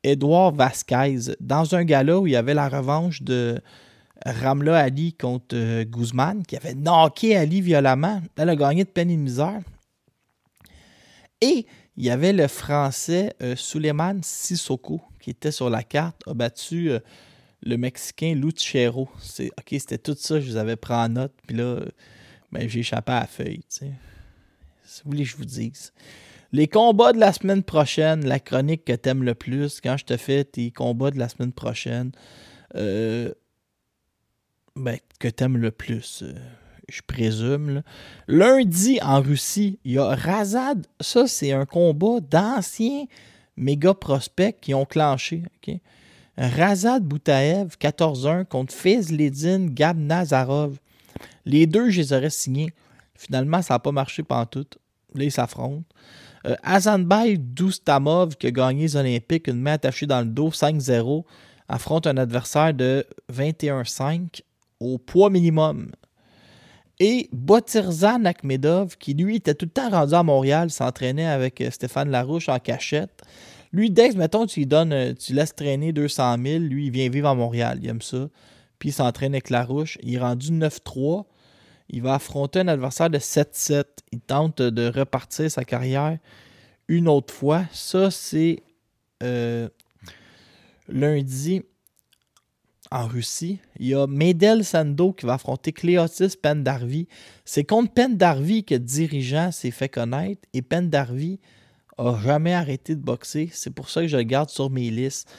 Edouard 0.04 0.52
Vasquez 0.52 1.34
dans 1.40 1.74
un 1.74 1.84
gala 1.84 2.18
où 2.20 2.26
il 2.26 2.32
y 2.32 2.36
avait 2.36 2.54
la 2.54 2.68
revanche 2.68 3.22
de 3.22 3.60
Ramla 4.24 4.78
Ali 4.78 5.14
contre 5.14 5.54
euh, 5.54 5.84
Guzman, 5.84 6.44
qui 6.46 6.56
avait 6.56 6.74
knocké 6.74 7.36
Ali 7.36 7.60
violemment. 7.60 8.22
Elle 8.36 8.50
a 8.50 8.56
gagné 8.56 8.84
de 8.84 8.88
peine 8.88 9.10
et 9.10 9.16
de 9.16 9.20
misère. 9.20 9.60
Et 11.40 11.66
il 11.96 12.04
y 12.04 12.10
avait 12.10 12.32
le 12.32 12.46
français 12.46 13.34
euh, 13.42 13.56
Suleiman 13.56 14.20
Sissoko 14.22 15.00
qui 15.20 15.30
était 15.30 15.52
sur 15.52 15.68
la 15.68 15.82
carte, 15.82 16.22
a 16.26 16.34
battu 16.34 16.90
euh, 16.90 16.98
le 17.62 17.76
Mexicain 17.76 18.34
Lucero. 18.34 19.08
C'est, 19.20 19.48
ok, 19.58 19.68
c'était 19.70 19.98
tout 19.98 20.16
ça, 20.18 20.40
je 20.40 20.50
vous 20.50 20.56
avais 20.56 20.76
pris 20.76 20.94
en 20.94 21.08
note, 21.10 21.34
puis 21.46 21.56
là, 21.56 21.80
ben, 22.52 22.68
j'ai 22.68 22.80
échappé 22.80 23.12
à 23.12 23.20
la 23.20 23.26
feuille. 23.26 23.62
Si 23.68 23.84
vous 23.84 25.10
voulez 25.10 25.24
je 25.24 25.36
vous 25.36 25.44
dise. 25.44 25.92
Les 26.52 26.66
combats 26.66 27.12
de 27.12 27.18
la 27.18 27.32
semaine 27.32 27.62
prochaine, 27.62 28.26
la 28.26 28.40
chronique 28.40 28.84
que 28.84 28.94
t'aimes 28.94 29.22
le 29.22 29.34
plus, 29.34 29.80
quand 29.80 29.96
je 29.96 30.04
te 30.04 30.16
fais 30.16 30.42
tes 30.44 30.70
combats 30.70 31.10
de 31.10 31.18
la 31.18 31.28
semaine 31.28 31.52
prochaine, 31.52 32.12
ben, 34.76 34.98
que 35.18 35.28
t'aimes 35.28 35.56
le 35.56 35.70
plus, 35.70 36.22
euh, 36.22 36.32
je 36.88 37.00
présume. 37.06 37.82
Lundi, 38.28 38.98
en 39.02 39.20
Russie, 39.20 39.78
il 39.84 39.92
y 39.92 39.98
a 39.98 40.14
Razad. 40.14 40.86
Ça, 41.00 41.26
c'est 41.26 41.52
un 41.52 41.66
combat 41.66 42.20
d'anciens 42.20 43.06
méga 43.56 43.94
prospects 43.94 44.56
qui 44.60 44.74
ont 44.74 44.84
clenché. 44.84 45.42
Razad 46.36 47.04
Boutaev, 47.04 47.76
14-1, 47.78 48.46
contre 48.46 48.72
Fezledin 48.72 49.66
Gab 49.66 49.98
Nazarov. 49.98 50.78
Les 51.44 51.66
deux, 51.66 51.90
je 51.90 52.00
les 52.00 52.12
aurais 52.12 52.30
signés. 52.30 52.72
Finalement, 53.14 53.60
ça 53.60 53.74
n'a 53.74 53.78
pas 53.78 53.92
marché 53.92 54.22
pantoute. 54.22 54.78
Là, 55.14 55.24
ils 55.24 55.32
s'affrontent. 55.32 55.84
Euh, 56.46 56.56
Azanbay 56.62 57.36
Doustamov, 57.36 58.36
qui 58.36 58.46
a 58.46 58.50
gagné 58.50 58.82
les 58.82 58.96
Olympiques, 58.96 59.48
une 59.48 59.60
main 59.60 59.74
attachée 59.74 60.06
dans 60.06 60.20
le 60.20 60.26
dos, 60.26 60.50
5-0, 60.50 61.24
affronte 61.68 62.06
un 62.06 62.16
adversaire 62.16 62.72
de 62.72 63.06
21-5 63.30 64.40
au 64.80 64.98
poids 64.98 65.30
minimum. 65.30 65.90
Et 66.98 67.28
Botirzan 67.32 68.24
Akhmedov, 68.24 68.96
qui 68.98 69.14
lui 69.14 69.36
était 69.36 69.54
tout 69.54 69.66
le 69.66 69.70
temps 69.70 69.88
rendu 69.88 70.14
à 70.14 70.22
Montréal, 70.22 70.70
s'entraînait 70.70 71.26
avec 71.26 71.60
euh, 71.60 71.70
Stéphane 71.70 72.10
Larouche 72.10 72.48
en 72.48 72.58
cachette. 72.58 73.22
Lui, 73.72 73.92
que, 73.94 74.16
mettons, 74.16 74.46
tu 74.46 74.60
lui 74.60 74.66
donnes, 74.66 74.92
euh, 74.92 75.14
tu 75.14 75.32
laisses 75.32 75.54
traîner 75.54 75.92
200 75.92 76.36
000, 76.44 76.58
lui, 76.58 76.86
il 76.86 76.90
vient 76.90 77.08
vivre 77.08 77.28
à 77.28 77.34
Montréal, 77.34 77.78
il 77.82 77.88
aime 77.88 78.02
ça. 78.02 78.28
Puis 78.78 78.90
il 78.90 78.92
s'entraîne 78.92 79.32
avec 79.32 79.50
Larouche. 79.50 79.96
Il 80.02 80.14
est 80.14 80.18
rendu 80.18 80.50
9-3. 80.50 81.24
Il 81.90 82.02
va 82.02 82.14
affronter 82.14 82.60
un 82.60 82.68
adversaire 82.68 83.10
de 83.10 83.18
7-7. 83.18 83.84
Il 84.12 84.20
tente 84.20 84.62
de 84.62 84.90
repartir 84.90 85.50
sa 85.50 85.64
carrière 85.64 86.18
une 86.88 87.06
autre 87.08 87.32
fois. 87.32 87.64
Ça, 87.72 88.10
c'est 88.10 88.62
euh, 89.22 89.68
lundi 90.88 91.62
en 92.90 93.06
Russie. 93.06 93.58
Il 93.78 93.86
y 93.86 93.94
a 93.94 94.06
Medel 94.06 94.64
Sando 94.64 95.12
qui 95.12 95.26
va 95.26 95.34
affronter 95.34 95.72
Cléotis 95.72 96.36
Pendarvi. 96.40 97.06
C'est 97.44 97.64
contre 97.64 97.92
Pendarvi 97.92 98.64
que 98.64 98.74
dirigeant 98.74 99.52
s'est 99.52 99.70
fait 99.70 99.88
connaître 99.88 100.42
et 100.52 100.62
Pendarvi 100.62 101.38
a 101.98 102.18
jamais 102.22 102.54
arrêté 102.54 102.96
de 102.96 103.00
boxer. 103.00 103.50
C'est 103.52 103.74
pour 103.74 103.90
ça 103.90 104.02
que 104.02 104.08
je 104.08 104.16
le 104.16 104.22
garde 104.22 104.50
sur 104.50 104.70
mes 104.70 104.90
listes. 104.90 105.30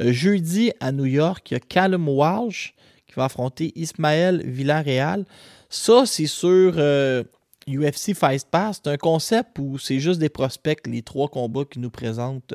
Euh, 0.00 0.12
jeudi 0.12 0.72
à 0.80 0.92
New 0.92 1.04
York, 1.04 1.50
il 1.50 1.54
y 1.54 1.56
a 1.56 1.60
Callum 1.60 2.08
Walsh 2.08 2.74
qui 3.06 3.14
va 3.14 3.24
affronter 3.26 3.72
Ismaël 3.76 4.42
Villarreal. 4.44 5.24
Ça, 5.68 6.06
c'est 6.06 6.26
sur 6.26 6.74
euh, 6.76 7.22
UFC 7.68 8.14
Fight 8.14 8.46
Pass. 8.50 8.80
C'est 8.82 8.90
un 8.90 8.96
concept 8.96 9.58
où 9.58 9.78
c'est 9.78 10.00
juste 10.00 10.20
des 10.20 10.28
prospects, 10.28 10.86
les 10.86 11.02
trois 11.02 11.28
combats 11.28 11.64
qu'ils 11.64 11.82
nous 11.82 11.90
présentent 11.90 12.54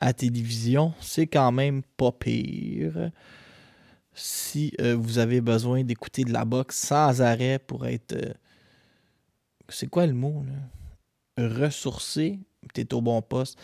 à 0.00 0.12
télévision. 0.12 0.92
C'est 1.00 1.26
quand 1.26 1.52
même 1.52 1.82
pas 1.96 2.12
pire. 2.12 3.10
Si 4.18 4.72
euh, 4.80 4.96
vous 4.96 5.18
avez 5.18 5.40
besoin 5.40 5.84
d'écouter 5.84 6.24
de 6.24 6.32
la 6.32 6.44
boxe 6.44 6.76
sans 6.76 7.22
arrêt 7.22 7.58
pour 7.58 7.86
être. 7.86 8.12
euh, 8.12 8.32
c'est 9.68 9.88
quoi 9.88 10.06
le 10.06 10.14
mot, 10.14 10.44
là? 10.46 11.46
Ressourcé, 11.46 12.40
t'es 12.74 12.92
au 12.92 13.00
bon 13.00 13.22
poste. 13.22 13.58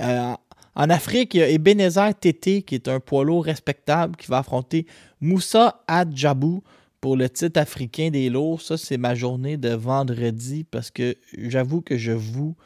Euh, 0.00 0.34
en 0.74 0.90
Afrique, 0.90 1.34
il 1.34 1.40
y 1.40 1.42
a 1.42 1.48
Ebenezer 1.48 2.14
Tété, 2.18 2.62
qui 2.62 2.74
est 2.74 2.88
un 2.88 2.98
poids 2.98 3.24
respectable, 3.40 4.16
qui 4.16 4.26
va 4.26 4.38
affronter 4.38 4.86
Moussa 5.20 5.84
Adjabou 5.86 6.62
pour 7.00 7.16
le 7.16 7.28
titre 7.28 7.60
africain 7.60 8.10
des 8.10 8.30
lourds. 8.30 8.60
Ça, 8.62 8.76
c'est 8.76 8.96
ma 8.96 9.14
journée 9.14 9.56
de 9.56 9.70
vendredi 9.70 10.64
parce 10.64 10.90
que 10.90 11.16
j'avoue 11.38 11.82
que 11.82 11.96
je 11.96 12.12
voue 12.12 12.56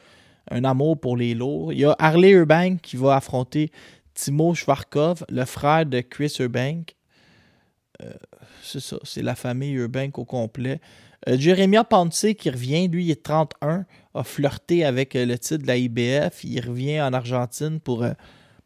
un 0.49 0.63
amour 0.63 0.99
pour 0.99 1.17
les 1.17 1.33
lourds. 1.33 1.73
Il 1.73 1.79
y 1.79 1.85
a 1.85 1.95
Harley 1.99 2.31
Urbank 2.31 2.81
qui 2.81 2.97
va 2.97 3.15
affronter 3.15 3.71
Timo 4.13 4.53
Schwarzkopf, 4.55 5.23
le 5.29 5.45
frère 5.45 5.85
de 5.85 6.01
Chris 6.01 6.35
Urbank. 6.39 6.94
Euh, 8.01 8.11
c'est 8.61 8.79
ça, 8.79 8.97
c'est 9.03 9.21
la 9.21 9.35
famille 9.35 9.73
Urbank 9.73 10.17
au 10.17 10.25
complet. 10.25 10.79
Euh, 11.27 11.37
Jeremia 11.37 11.83
Ponce 11.83 12.27
qui 12.37 12.49
revient, 12.49 12.87
lui, 12.87 13.05
il 13.05 13.11
est 13.11 13.23
31, 13.23 13.85
a 14.13 14.23
flirté 14.23 14.85
avec 14.85 15.15
euh, 15.15 15.25
le 15.25 15.37
titre 15.37 15.63
de 15.63 15.67
la 15.67 15.77
IBF. 15.77 16.43
Il 16.43 16.59
revient 16.65 17.01
en 17.01 17.13
Argentine 17.13 17.79
pour 17.79 18.05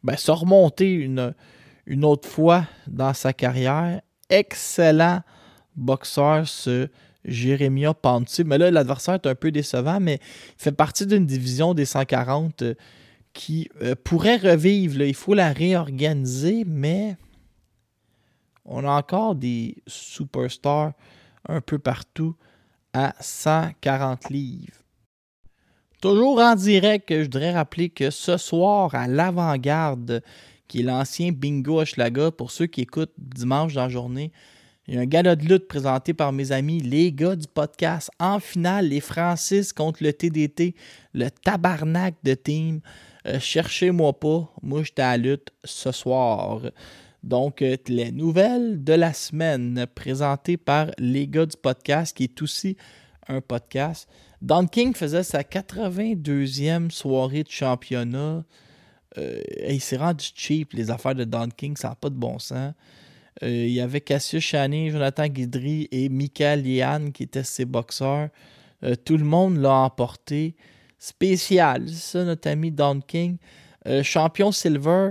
ben, 0.02 0.16
se 0.16 0.30
remonter 0.30 0.92
une, 0.92 2.04
autre 2.04 2.28
fois 2.28 2.66
dans 2.86 3.14
sa 3.14 3.32
carrière. 3.32 4.00
Excellent 4.28 5.22
boxeur, 5.76 6.46
ce 6.46 6.88
Jeremia 7.24 7.94
Ponce. 7.94 8.40
Mais 8.40 8.58
là, 8.58 8.70
l'adversaire 8.70 9.14
est 9.14 9.26
un 9.26 9.34
peu 9.34 9.50
décevant, 9.50 10.00
mais 10.00 10.14
il 10.58 10.62
fait 10.62 10.72
partie 10.72 11.06
d'une 11.06 11.26
division 11.26 11.74
des 11.74 11.84
140 11.84 12.62
euh, 12.62 12.74
qui 13.32 13.70
pourrait 14.02 14.38
revivre. 14.38 15.02
Il 15.02 15.14
faut 15.14 15.34
la 15.34 15.52
réorganiser, 15.52 16.64
mais 16.66 17.16
on 18.70 18.84
a 18.84 18.90
encore 18.90 19.34
des 19.34 19.82
superstars 19.86 20.92
un 21.48 21.60
peu 21.60 21.78
partout 21.78 22.36
à 22.92 23.14
140 23.20 24.30
livres. 24.30 24.78
Toujours 26.00 26.38
en 26.38 26.54
direct, 26.54 27.12
je 27.12 27.22
voudrais 27.22 27.52
rappeler 27.52 27.90
que 27.90 28.10
ce 28.10 28.36
soir, 28.36 28.94
à 28.94 29.06
l'avant-garde, 29.06 30.22
qui 30.66 30.80
est 30.80 30.84
l'ancien 30.84 31.32
bingo 31.32 31.80
Hochelaga, 31.80 32.30
pour 32.30 32.50
ceux 32.50 32.66
qui 32.66 32.82
écoutent 32.82 33.12
dimanche 33.18 33.74
dans 33.74 33.82
la 33.82 33.88
journée, 33.88 34.32
il 34.86 34.94
y 34.94 34.98
a 34.98 35.00
un 35.02 35.06
gala 35.06 35.36
de 35.36 35.44
lutte 35.44 35.68
présenté 35.68 36.14
par 36.14 36.32
mes 36.32 36.52
amis, 36.52 36.80
les 36.80 37.12
gars 37.12 37.36
du 37.36 37.46
podcast. 37.46 38.10
En 38.18 38.40
finale, 38.40 38.88
les 38.88 39.00
Francis 39.00 39.72
contre 39.72 40.02
le 40.02 40.12
TDT, 40.12 40.74
le 41.12 41.28
tabarnak 41.30 42.14
de 42.24 42.34
team. 42.34 42.80
Euh, 43.26 43.38
Cherchez-moi 43.38 44.18
pas, 44.18 44.52
moi 44.62 44.82
j'étais 44.82 45.02
à 45.02 45.16
la 45.16 45.28
lutte 45.28 45.50
ce 45.64 45.92
soir. 45.92 46.62
Donc, 47.22 47.60
euh, 47.60 47.76
les 47.86 48.12
nouvelles 48.12 48.82
de 48.82 48.94
la 48.94 49.12
semaine 49.12 49.86
présentées 49.94 50.56
par 50.56 50.90
les 50.98 51.28
gars 51.28 51.46
du 51.46 51.56
podcast, 51.56 52.16
qui 52.16 52.24
est 52.24 52.42
aussi 52.42 52.76
un 53.28 53.40
podcast. 53.40 54.08
Don 54.40 54.66
King 54.66 54.94
faisait 54.94 55.22
sa 55.22 55.42
82e 55.42 56.90
soirée 56.90 57.42
de 57.42 57.50
championnat. 57.50 58.44
Euh, 59.18 59.42
il 59.68 59.80
s'est 59.80 59.98
rendu 59.98 60.24
cheap, 60.34 60.72
les 60.72 60.90
affaires 60.90 61.14
de 61.14 61.24
Don 61.24 61.48
King, 61.54 61.76
ça 61.76 61.90
n'a 61.90 61.94
pas 61.94 62.08
de 62.08 62.14
bon 62.14 62.38
sens. 62.38 62.72
Euh, 63.42 63.66
il 63.66 63.72
y 63.72 63.80
avait 63.80 64.00
Cassius 64.00 64.42
Chaney, 64.42 64.90
Jonathan 64.90 65.26
Guidry 65.26 65.88
et 65.92 66.08
Michael 66.08 66.64
Lian 66.64 67.10
qui 67.12 67.24
étaient 67.24 67.44
ses 67.44 67.64
boxeurs. 67.64 68.28
Tout 69.04 69.18
le 69.18 69.24
monde 69.24 69.58
l'a 69.58 69.74
emporté. 69.74 70.56
Spécial, 70.98 71.86
ça, 71.90 72.24
notre 72.24 72.48
ami 72.48 72.70
Don 72.70 73.00
King. 73.02 73.36
Champion 74.02 74.52
Silver, 74.52 75.10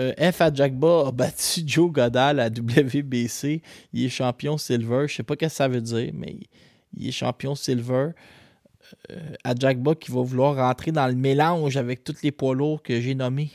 euh, 0.00 0.32
F. 0.32 0.40
Adjagba 0.40 1.08
a 1.08 1.12
battu 1.12 1.62
Joe 1.66 1.92
Godal 1.92 2.40
à 2.40 2.48
WBC. 2.48 3.62
Il 3.92 4.04
est 4.04 4.08
champion 4.08 4.56
Silver. 4.56 5.06
Je 5.06 5.16
sais 5.16 5.22
pas 5.22 5.34
ce 5.34 5.46
que 5.46 5.48
ça 5.48 5.68
veut 5.68 5.80
dire, 5.80 6.10
mais 6.14 6.36
il 6.96 7.08
est 7.08 7.12
champion 7.12 7.54
Silver. 7.54 8.10
Euh, 9.10 9.34
Adjagba 9.44 9.94
qui 9.94 10.10
va 10.10 10.22
vouloir 10.22 10.56
rentrer 10.56 10.90
dans 10.90 11.06
le 11.06 11.14
mélange 11.14 11.76
avec 11.76 12.02
tous 12.02 12.22
les 12.22 12.32
poids 12.32 12.54
lourds 12.54 12.82
que 12.82 13.00
j'ai 13.00 13.14
nommés. 13.14 13.52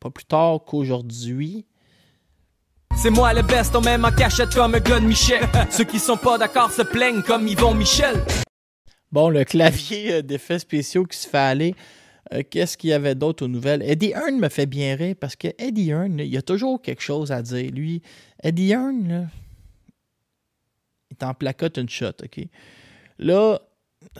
Pas 0.00 0.10
plus 0.10 0.24
tard 0.24 0.60
qu'aujourd'hui. 0.66 1.66
C'est 2.96 3.10
moi 3.10 3.32
le 3.32 3.42
best, 3.42 3.74
on 3.74 3.80
même 3.80 4.04
en 4.04 4.10
cachette 4.10 4.54
comme 4.54 4.74
un 4.74 4.80
gars 4.80 5.00
de 5.00 5.06
Michel. 5.06 5.44
Ceux 5.70 5.84
qui 5.84 5.98
sont 5.98 6.16
pas 6.16 6.38
d'accord 6.38 6.70
se 6.70 6.82
plaignent 6.82 7.22
comme 7.22 7.46
Yvon 7.46 7.74
Michel. 7.74 8.16
Bon, 9.10 9.28
le 9.28 9.44
clavier 9.44 10.14
euh, 10.14 10.22
d'effets 10.22 10.58
spéciaux 10.58 11.04
qui 11.04 11.18
se 11.18 11.28
fait 11.28 11.38
aller. 11.38 11.74
Euh, 12.32 12.42
Qu'est-ce 12.48 12.76
qu'il 12.76 12.90
y 12.90 12.92
avait 12.92 13.14
d'autre 13.14 13.44
aux 13.44 13.48
nouvelles? 13.48 13.82
Eddie 13.82 14.10
Hearn 14.10 14.38
me 14.38 14.48
fait 14.48 14.66
bien 14.66 14.96
rire 14.96 15.14
parce 15.18 15.36
que 15.36 15.48
Eddie 15.58 15.90
Hearn, 15.90 16.18
il 16.18 16.36
a 16.36 16.42
toujours 16.42 16.80
quelque 16.80 17.02
chose 17.02 17.32
à 17.32 17.42
dire. 17.42 17.70
Lui, 17.70 18.02
Eddie 18.42 18.70
Hearn, 18.70 19.28
il 21.10 21.16
t'en 21.16 21.34
placote 21.34 21.76
une 21.78 21.88
shot, 21.88 22.12
OK? 22.22 22.46
Là, 23.18 23.60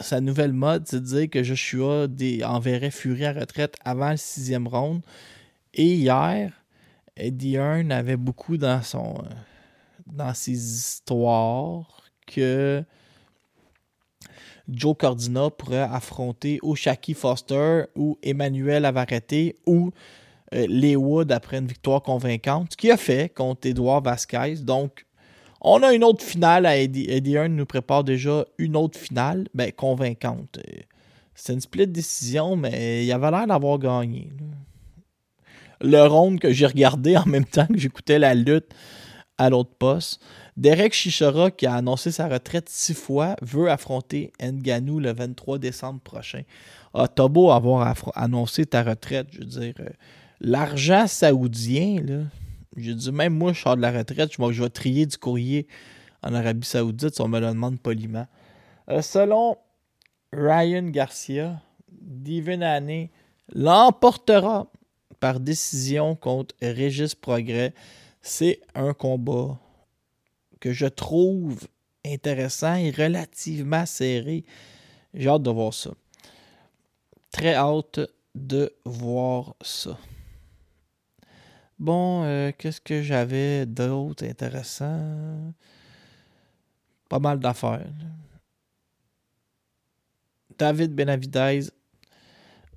sa 0.01 0.21
nouvelle 0.21 0.53
mode, 0.53 0.87
c'est 0.87 1.01
de 1.01 1.07
dire 1.07 1.31
que 1.31 1.43
Joshua 1.43 2.07
des, 2.07 2.45
enverrait 2.45 2.91
Fury 2.91 3.25
à 3.25 3.33
retraite 3.33 3.77
avant 3.85 4.11
le 4.11 4.17
sixième 4.17 4.69
round. 4.69 5.03
Et 5.75 5.95
hier, 5.95 6.53
Eddie 7.17 7.55
Hearn 7.55 7.91
avait 7.93 8.17
beaucoup 8.17 8.57
dans 8.57 8.83
son 8.83 9.15
euh, 9.19 9.29
dans 10.07 10.35
ses 10.35 10.53
histoires 10.53 12.03
que 12.27 12.85
Joe 14.69 14.95
Cordina 14.99 15.51
pourrait 15.51 15.89
affronter 15.91 16.59
ou 16.63 16.77
Shaki 16.77 17.15
Foster 17.15 17.85
ou 17.97 18.19
Emmanuel 18.23 18.85
Avarete 18.85 19.57
ou 19.67 19.91
euh, 20.55 20.97
Wood 20.97 21.33
après 21.33 21.59
une 21.59 21.67
victoire 21.67 22.03
convaincante, 22.03 22.73
ce 22.73 22.77
qu'il 22.77 22.91
a 22.91 22.97
fait 22.97 23.33
contre 23.35 23.67
Edouard 23.67 24.03
Vasquez. 24.03 24.57
Donc, 24.63 25.07
on 25.61 25.83
a 25.83 25.93
une 25.93 26.05
autre 26.05 26.25
finale 26.25 26.67
à 26.67 26.77
Eddie. 26.77 27.07
Eddie 27.09 27.35
Hearn 27.35 27.55
nous 27.55 27.67
prépare 27.67 28.05
déjà 28.05 28.45
une 28.59 28.77
autre 28.77 28.99
finale, 28.99 29.47
ben, 29.55 29.71
convaincante. 29.73 30.59
Euh, 30.59 30.81
C'est 31.35 31.55
une 31.55 31.61
split 31.61 31.87
décision, 31.87 32.57
mais 32.57 33.05
il 33.05 33.13
avait 33.13 33.31
l'air 33.31 33.47
d'avoir 33.47 33.79
gagné. 33.79 34.31
Le 35.81 36.03
round 36.07 36.39
que 36.39 36.53
j'ai 36.53 36.67
regardé 36.67 37.17
en 37.17 37.27
même 37.27 37.45
temps 37.45 37.67
que 37.67 37.79
j'écoutais 37.79 38.19
la 38.19 38.35
lutte 38.35 38.73
à 39.39 39.51
l'autre 39.51 39.75
poste. 39.79 40.21
Derek 40.57 40.93
Chichara, 40.93 41.51
qui 41.51 41.67
a 41.67 41.75
annoncé 41.75 42.11
sa 42.11 42.29
retraite 42.29 42.69
six 42.69 42.95
fois, 42.95 43.37
veut 43.43 43.71
affronter 43.71 44.33
Nganou 44.41 45.01
le 45.01 45.13
23 45.13 45.59
décembre 45.59 46.01
prochain. 46.01 46.43
Ah, 46.95 47.09
t'as 47.09 47.25
avoir 47.25 47.95
annoncé 48.15 48.67
ta 48.67 48.83
retraite, 48.83 49.29
je 49.33 49.39
veux 49.39 49.45
dire, 49.45 49.75
euh, 49.81 49.89
l'argent 50.41 51.07
saoudien, 51.07 52.03
là, 52.03 52.25
j'ai 52.77 52.95
dit, 52.95 53.13
même 53.13 53.35
moi, 53.35 53.53
je 53.53 53.63
sors 53.63 53.77
de 53.77 53.83
la 53.83 53.93
retraite, 53.93 54.31
je, 54.33 54.53
je 54.53 54.63
vais 54.63 54.71
trier 54.71 55.07
du 55.07 55.17
courrier 55.17 55.67
en 56.23 56.35
Arabie 56.35 56.67
Saoudite, 56.67 57.15
si 57.15 57.21
on 57.21 57.29
me 57.29 57.41
le 57.41 57.49
demande 57.49 57.81
poliment. 57.81 58.27
Euh, 58.89 59.03
selon 59.03 59.57
Ryan 60.33 60.85
Garcia, 60.85 61.61
Devin 61.91 62.63
Haney 62.63 63.11
l'emportera 63.55 64.71
par 65.21 65.41
décision 65.41 66.17
contre 66.17 66.55
Régis 66.61 67.15
Progrès. 67.15 67.75
C'est 68.23 68.61
un 68.75 68.95
combat 68.95 69.59
que 70.61 70.73
je 70.73 70.87
trouve 70.87 71.67
intéressant 72.07 72.77
et 72.77 72.93
relativement 72.93 73.85
serré. 73.85 74.45
J'ai 75.13 75.29
hâte 75.29 75.43
de 75.43 75.51
voir 75.51 75.75
ça. 75.75 75.91
Très 77.33 77.55
hâte 77.55 78.01
de 78.35 78.73
voir 78.85 79.57
ça. 79.61 79.99
Bon, 81.79 82.23
euh, 82.23 82.53
qu'est-ce 82.57 82.81
que 82.81 83.03
j'avais 83.03 83.67
d'autre 83.67 84.25
intéressant? 84.25 85.53
Pas 87.09 87.19
mal 87.19 87.41
d'affaires. 87.41 87.91
David 90.57 90.95
Benavidez 90.95 91.71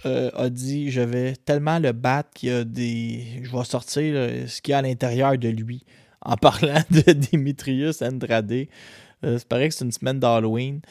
euh, 0.06 0.30
a 0.34 0.50
dit 0.50 0.92
Je 0.92 1.02
vais 1.02 1.36
tellement 1.36 1.80
le 1.80 1.92
battre 1.92 2.30
qu'il 2.34 2.50
y 2.50 2.52
a 2.52 2.64
des. 2.64 3.24
Je 3.44 3.56
vais 3.56 3.64
sortir 3.64 4.14
là, 4.14 4.48
ce 4.48 4.62
qu'il 4.62 4.72
y 4.72 4.76
a 4.76 4.80
à 4.80 4.82
l'intérieur 4.82 5.38
de 5.38 5.50
lui. 5.50 5.84
En 6.22 6.36
parlant 6.38 6.82
de 6.90 7.12
Dimitrius 7.12 8.02
Andrade. 8.02 8.52
Euh, 8.52 9.38
c'est 9.38 9.48
pareil 9.48 9.70
que 9.70 9.76
c'est 9.76 9.86
une 9.86 9.92
semaine 9.92 10.20
d'Halloween. 10.20 10.82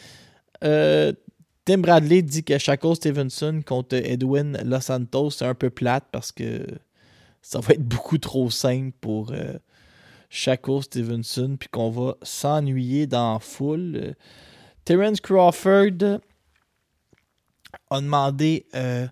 Euh, 0.62 1.12
Tim 1.64 1.78
Bradley 1.78 2.22
dit 2.22 2.44
que 2.44 2.58
Shaco 2.58 2.94
Stevenson 2.94 3.62
contre 3.64 3.96
Edwin 3.96 4.58
Los 4.64 4.82
Santos, 4.82 5.30
c'est 5.30 5.46
un 5.46 5.54
peu 5.54 5.70
plate 5.70 6.04
parce 6.12 6.30
que 6.30 6.66
ça 7.40 7.60
va 7.60 7.74
être 7.74 7.82
beaucoup 7.82 8.18
trop 8.18 8.50
simple 8.50 8.92
pour 9.00 9.32
euh, 9.32 9.54
Shaco 10.28 10.82
Stevenson, 10.82 11.56
puis 11.58 11.68
qu'on 11.68 11.90
va 11.90 12.16
s'ennuyer 12.22 13.06
dans 13.06 13.34
la 13.34 13.38
foule. 13.38 13.96
Euh, 13.96 14.12
Terence 14.84 15.20
Crawford 15.20 16.20
a 17.94 18.00
demandé 18.00 18.66
euh, 18.74 19.06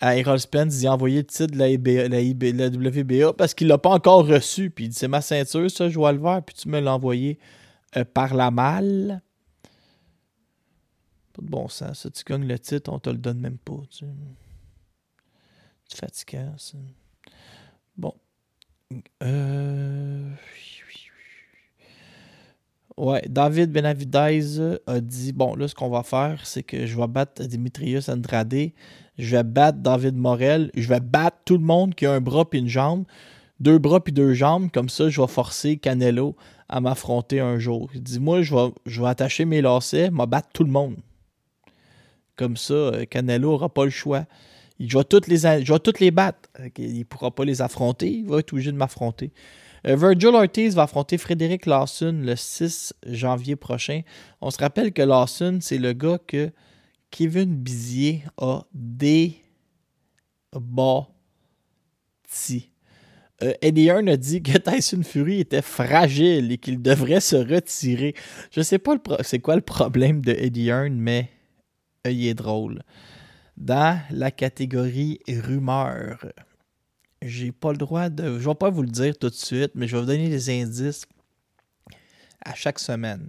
à 0.00 0.16
Errol 0.16 0.38
Spence 0.38 0.78
d'y 0.78 0.88
envoyer 0.88 1.18
le 1.18 1.26
titre 1.26 1.54
de 1.54 1.58
la, 1.58 2.68
WBA 2.68 3.32
parce 3.32 3.54
qu'il 3.54 3.66
l'a 3.66 3.78
pas 3.78 3.90
encore 3.90 4.26
reçu. 4.26 4.70
Puis 4.70 4.86
il 4.86 4.88
dit 4.90 4.96
c'est 4.96 5.08
ma 5.08 5.20
ceinture, 5.20 5.70
ça, 5.70 5.88
je 5.88 5.94
vois 5.94 6.12
le 6.12 6.18
voir, 6.18 6.42
puis 6.42 6.54
tu 6.54 6.68
me 6.68 6.80
l'as 6.80 6.94
envoyé 6.94 7.38
euh, 7.96 8.04
par 8.04 8.34
la 8.34 8.50
malle. 8.50 9.22
Pas 11.32 11.42
de 11.42 11.48
bon 11.48 11.68
sens. 11.68 12.00
Ça, 12.00 12.10
tu 12.10 12.24
gagnes 12.24 12.46
le 12.46 12.58
titre, 12.58 12.92
on 12.92 12.98
te 12.98 13.10
le 13.10 13.18
donne 13.18 13.40
même 13.40 13.58
pas. 13.58 13.80
Tu 13.90 14.06
fatigant, 15.94 16.54
ça. 16.58 16.76
Bon. 17.96 18.14
Euh... 19.22 20.30
Ouais, 22.96 23.22
David 23.28 23.72
Benavidez 23.72 24.78
a 24.86 25.00
dit 25.00 25.32
Bon, 25.32 25.54
là, 25.54 25.68
ce 25.68 25.74
qu'on 25.74 25.90
va 25.90 26.02
faire, 26.02 26.46
c'est 26.46 26.62
que 26.62 26.86
je 26.86 26.96
vais 26.96 27.06
battre 27.06 27.44
Dimitrius 27.44 28.08
Andrade, 28.08 28.70
je 29.18 29.36
vais 29.36 29.42
battre 29.42 29.78
David 29.78 30.16
Morel, 30.16 30.70
je 30.74 30.88
vais 30.88 31.00
battre 31.00 31.36
tout 31.44 31.58
le 31.58 31.64
monde 31.64 31.94
qui 31.94 32.06
a 32.06 32.12
un 32.12 32.22
bras 32.22 32.48
puis 32.48 32.58
une 32.58 32.68
jambe, 32.68 33.04
deux 33.60 33.76
bras 33.78 34.02
puis 34.02 34.14
deux 34.14 34.32
jambes, 34.32 34.70
comme 34.72 34.88
ça, 34.88 35.10
je 35.10 35.20
vais 35.20 35.26
forcer 35.26 35.76
Canelo 35.76 36.36
à 36.70 36.80
m'affronter 36.80 37.40
un 37.40 37.58
jour. 37.58 37.90
Il 37.94 38.02
dit 38.02 38.18
Moi, 38.18 38.40
je 38.40 38.54
vais, 38.54 39.06
attacher 39.06 39.44
mes 39.44 39.60
lacets, 39.60 40.10
je 40.10 40.24
battre 40.24 40.48
tout 40.54 40.64
le 40.64 40.70
monde. 40.70 40.96
Comme 42.34 42.56
ça, 42.56 42.74
euh, 42.74 43.04
Canelo 43.04 43.50
n'aura 43.50 43.68
pas 43.68 43.84
le 43.84 43.90
choix. 43.90 44.24
Il- 44.78 44.90
vais 44.96 45.04
toutes 45.04 45.26
les, 45.26 45.64
toutes 45.80 46.00
les 46.00 46.10
battre. 46.10 46.48
Il 46.78 46.98
ne 46.98 47.04
pourra 47.04 47.30
pas 47.30 47.44
les 47.44 47.60
affronter, 47.60 48.10
il 48.10 48.26
va 48.26 48.38
être 48.38 48.54
obligé 48.54 48.72
de 48.72 48.76
m'affronter. 48.78 49.32
Euh, 49.86 49.94
Virgil 49.94 50.34
Ortiz 50.34 50.74
va 50.74 50.82
affronter 50.82 51.16
Frédéric 51.16 51.66
Lawson 51.66 52.20
le 52.22 52.34
6 52.34 52.94
janvier 53.06 53.56
prochain. 53.56 54.02
On 54.40 54.50
se 54.50 54.58
rappelle 54.58 54.92
que 54.92 55.02
Lawson, 55.02 55.58
c'est 55.60 55.78
le 55.78 55.92
gars 55.92 56.18
que 56.26 56.50
Kevin 57.10 57.54
Bizier 57.54 58.24
a 58.36 58.64
débattu. 58.74 59.52
Euh, 63.42 63.52
Eddie 63.60 63.86
Hearn 63.86 64.08
a 64.08 64.16
dit 64.16 64.42
que 64.42 64.56
Tyson 64.58 65.02
Fury 65.02 65.40
était 65.40 65.62
fragile 65.62 66.50
et 66.50 66.58
qu'il 66.58 66.80
devrait 66.82 67.20
se 67.20 67.36
retirer. 67.36 68.14
Je 68.50 68.62
sais 68.62 68.78
pas 68.78 68.96
c'est 69.20 69.40
quoi 69.40 69.56
le 69.56 69.62
problème 69.62 70.20
de 70.22 70.32
Eddie 70.32 70.68
Hearn, 70.68 70.94
mais 70.94 71.30
euh, 72.06 72.10
il 72.10 72.26
est 72.26 72.34
drôle. 72.34 72.82
Dans 73.56 74.00
la 74.10 74.30
catégorie 74.30 75.20
rumeur, 75.28 76.26
j'ai 77.22 77.52
pas 77.52 77.72
le 77.72 77.78
droit 77.78 78.08
de. 78.08 78.38
Je 78.38 78.48
vais 78.48 78.54
pas 78.54 78.70
vous 78.70 78.82
le 78.82 78.88
dire 78.88 79.16
tout 79.18 79.28
de 79.30 79.34
suite, 79.34 79.72
mais 79.74 79.88
je 79.88 79.96
vais 79.96 80.02
vous 80.02 80.08
donner 80.08 80.28
des 80.28 80.50
indices 80.50 81.06
à 82.44 82.54
chaque 82.54 82.78
semaine. 82.78 83.28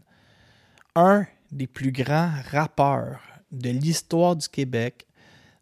Un 0.96 1.26
des 1.52 1.68
plus 1.68 1.92
grands 1.92 2.32
rappeurs 2.52 3.20
de 3.52 3.70
l'histoire 3.70 4.36
du 4.36 4.48
Québec 4.50 5.08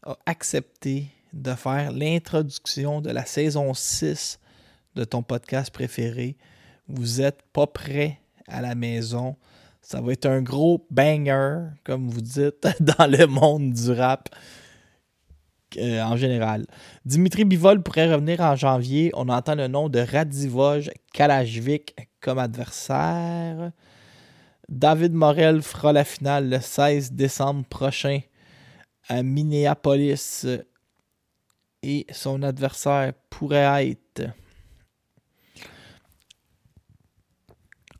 a 0.03 0.17
accepté 0.25 1.07
de 1.33 1.53
faire 1.53 1.91
l'introduction 1.91 3.01
de 3.01 3.11
la 3.11 3.25
saison 3.25 3.73
6 3.73 4.39
de 4.95 5.03
ton 5.03 5.21
podcast 5.21 5.71
préféré. 5.71 6.37
Vous 6.87 7.21
êtes 7.21 7.41
pas 7.53 7.67
prêt 7.67 8.19
à 8.47 8.61
la 8.61 8.75
maison. 8.75 9.35
Ça 9.81 10.01
va 10.01 10.13
être 10.13 10.25
un 10.25 10.41
gros 10.41 10.85
banger, 10.89 11.67
comme 11.83 12.09
vous 12.09 12.21
dites, 12.21 12.67
dans 12.79 13.09
le 13.09 13.27
monde 13.27 13.73
du 13.73 13.91
rap 13.91 14.29
euh, 15.77 16.01
en 16.03 16.15
général. 16.17 16.65
Dimitri 17.05 17.45
Bivol 17.45 17.81
pourrait 17.81 18.11
revenir 18.11 18.41
en 18.41 18.55
janvier. 18.55 19.11
On 19.13 19.29
entend 19.29 19.55
le 19.55 19.67
nom 19.67 19.89
de 19.89 19.99
Radivoj 19.99 20.89
Kalajvik 21.13 21.95
comme 22.21 22.39
adversaire. 22.39 23.71
David 24.69 25.13
Morel 25.13 25.61
fera 25.61 25.93
la 25.93 26.03
finale 26.03 26.49
le 26.49 26.59
16 26.59 27.11
décembre 27.11 27.65
prochain 27.65 28.19
à 29.07 29.21
Minneapolis. 29.23 30.45
Et 31.83 32.07
son 32.11 32.41
adversaire 32.41 33.13
pourrait 33.29 33.91
être. 33.91 34.33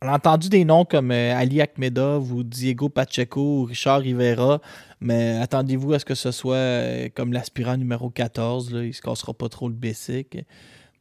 On 0.02 0.08
a 0.08 0.14
entendu 0.14 0.50
des 0.50 0.66
noms 0.66 0.86
comme 0.86 1.12
euh, 1.12 1.36
Ali 1.36 1.62
Akhmedov 1.62 2.32
ou 2.32 2.44
Diego 2.44 2.90
Pacheco 2.90 3.62
ou 3.62 3.64
Richard 3.64 4.02
Rivera, 4.02 4.62
mais 5.06 5.38
attendez-vous 5.40 5.94
à 5.94 6.00
ce 6.00 6.06
que 6.06 6.16
ce 6.16 6.32
soit 6.32 6.56
euh, 6.56 7.10
comme 7.16 7.32
l'aspirant 7.32 7.78
numéro 7.78 8.10
14. 8.10 8.74
Là, 8.74 8.84
il 8.84 8.94
se 8.94 9.02
cassera 9.02 9.34
pas 9.34 9.50
trop 9.50 9.70
le 9.70 9.76
basic. 9.76 10.38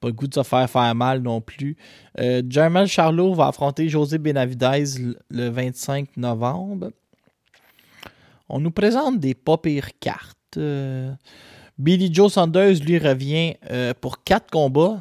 Pas 0.01 0.09
le 0.09 0.13
goût 0.13 0.27
de 0.27 0.35
se 0.35 0.43
faire 0.43 0.69
faire 0.69 0.95
mal 0.95 1.23
non 1.23 1.41
plus. 1.41 1.77
Euh, 2.21 2.43
Jermel 2.49 2.87
Charlot 2.87 3.33
va 3.35 3.47
affronter 3.49 3.89
José 3.89 4.19
Benavidez 4.19 4.85
le- 5.01 5.17
le 5.31 5.49
25 5.49 6.17
novembre. 6.19 6.91
On 8.49 8.61
nous 8.61 8.71
présente 8.71 9.19
des 9.21 9.35
pas 9.35 9.57
pires 9.57 9.99
cartes. 10.01 10.37
Euh, 10.59 11.11
Billy 11.79 12.13
Joe 12.13 12.31
Saunders, 12.33 12.75
lui, 12.85 12.99
revient 12.99 13.55
euh, 13.71 13.95
pour 13.99 14.23
quatre 14.23 14.51
combats. 14.51 15.01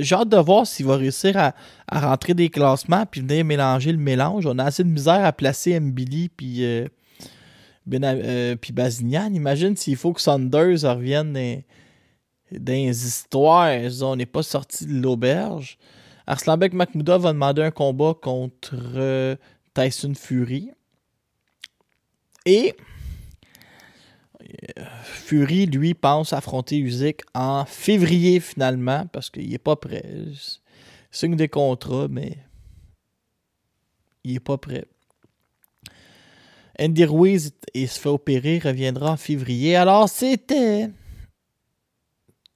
J'ai 0.00 0.14
hâte 0.16 0.30
de 0.30 0.38
voir 0.38 0.66
s'il 0.66 0.86
va 0.86 0.96
réussir 0.96 1.36
à, 1.36 1.54
à 1.86 2.00
rentrer 2.08 2.32
des 2.32 2.48
classements 2.48 3.04
puis 3.04 3.20
venir 3.20 3.44
mélanger 3.44 3.92
le 3.92 3.98
mélange. 3.98 4.46
On 4.46 4.58
a 4.58 4.64
assez 4.64 4.82
de 4.82 4.88
misère 4.88 5.22
à 5.22 5.32
placer 5.34 5.78
Mbili 5.78 6.30
puis 6.30 6.64
euh, 7.92 8.56
puis 8.56 8.72
Bazignan, 8.72 9.32
imagine 9.32 9.76
s'il 9.76 9.96
faut 9.96 10.12
que 10.12 10.20
Saunders 10.20 10.82
revienne 10.82 11.32
dans, 11.32 12.72
les 12.72 13.06
histoires. 13.06 13.78
On 14.02 14.16
n'est 14.16 14.26
pas 14.26 14.42
sorti 14.42 14.86
de 14.86 14.94
l'auberge. 14.94 15.78
Arslanbek 16.26 16.72
Mahmouda 16.72 17.18
va 17.18 17.32
demander 17.32 17.62
un 17.62 17.70
combat 17.70 18.14
contre 18.20 18.74
euh, 18.74 19.36
Tyson 19.74 20.14
Fury. 20.14 20.72
Et 22.44 22.74
euh, 24.42 24.84
Fury, 25.04 25.66
lui, 25.66 25.94
pense 25.94 26.32
affronter 26.32 26.78
Usyk 26.78 27.22
en 27.34 27.64
février 27.64 28.40
finalement 28.40 29.06
parce 29.12 29.30
qu'il 29.30 29.48
n'est 29.48 29.58
pas 29.58 29.76
prêt. 29.76 30.04
Signe 31.12 31.36
des 31.36 31.48
contrats, 31.48 32.08
mais 32.10 32.38
il 34.24 34.34
n'est 34.34 34.40
pas 34.40 34.58
prêt. 34.58 34.86
Andy 36.78 37.04
Ruiz 37.04 37.52
il 37.74 37.88
se 37.88 38.00
fait 38.00 38.08
opérer, 38.08 38.58
reviendra 38.58 39.12
en 39.12 39.16
février. 39.16 39.76
Alors, 39.76 40.08
c'était 40.08 40.90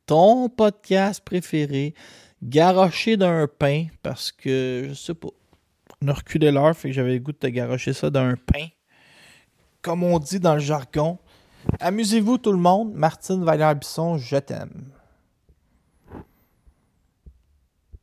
ton 0.07 0.49
podcast 0.49 1.23
préféré, 1.25 1.95
garoché 2.43 3.17
d'un 3.17 3.47
pain, 3.47 3.87
parce 4.03 4.33
que, 4.33 4.87
je 4.89 4.95
sais 4.95 5.15
pas, 5.15 5.29
on 6.03 6.09
a 6.09 6.15
reculé 6.15 6.51
l'heure, 6.51 6.77
fait 6.77 6.89
que 6.89 6.95
j'avais 6.95 7.15
le 7.15 7.19
goût 7.21 7.33
de 7.33 7.37
te 7.37 7.47
garocher 7.47 7.93
ça 7.93 8.11
d'un 8.11 8.35
pain. 8.35 8.67
Comme 9.83 10.03
on 10.03 10.19
dit 10.19 10.41
dans 10.41 10.55
le 10.55 10.61
jargon. 10.61 11.19
Amusez-vous 11.79 12.39
tout 12.39 12.53
le 12.53 12.59
monde. 12.59 12.93
Martine 12.95 13.45
Valère-Bisson, 13.45 14.19
je 14.19 14.37
t'aime. 14.37 14.91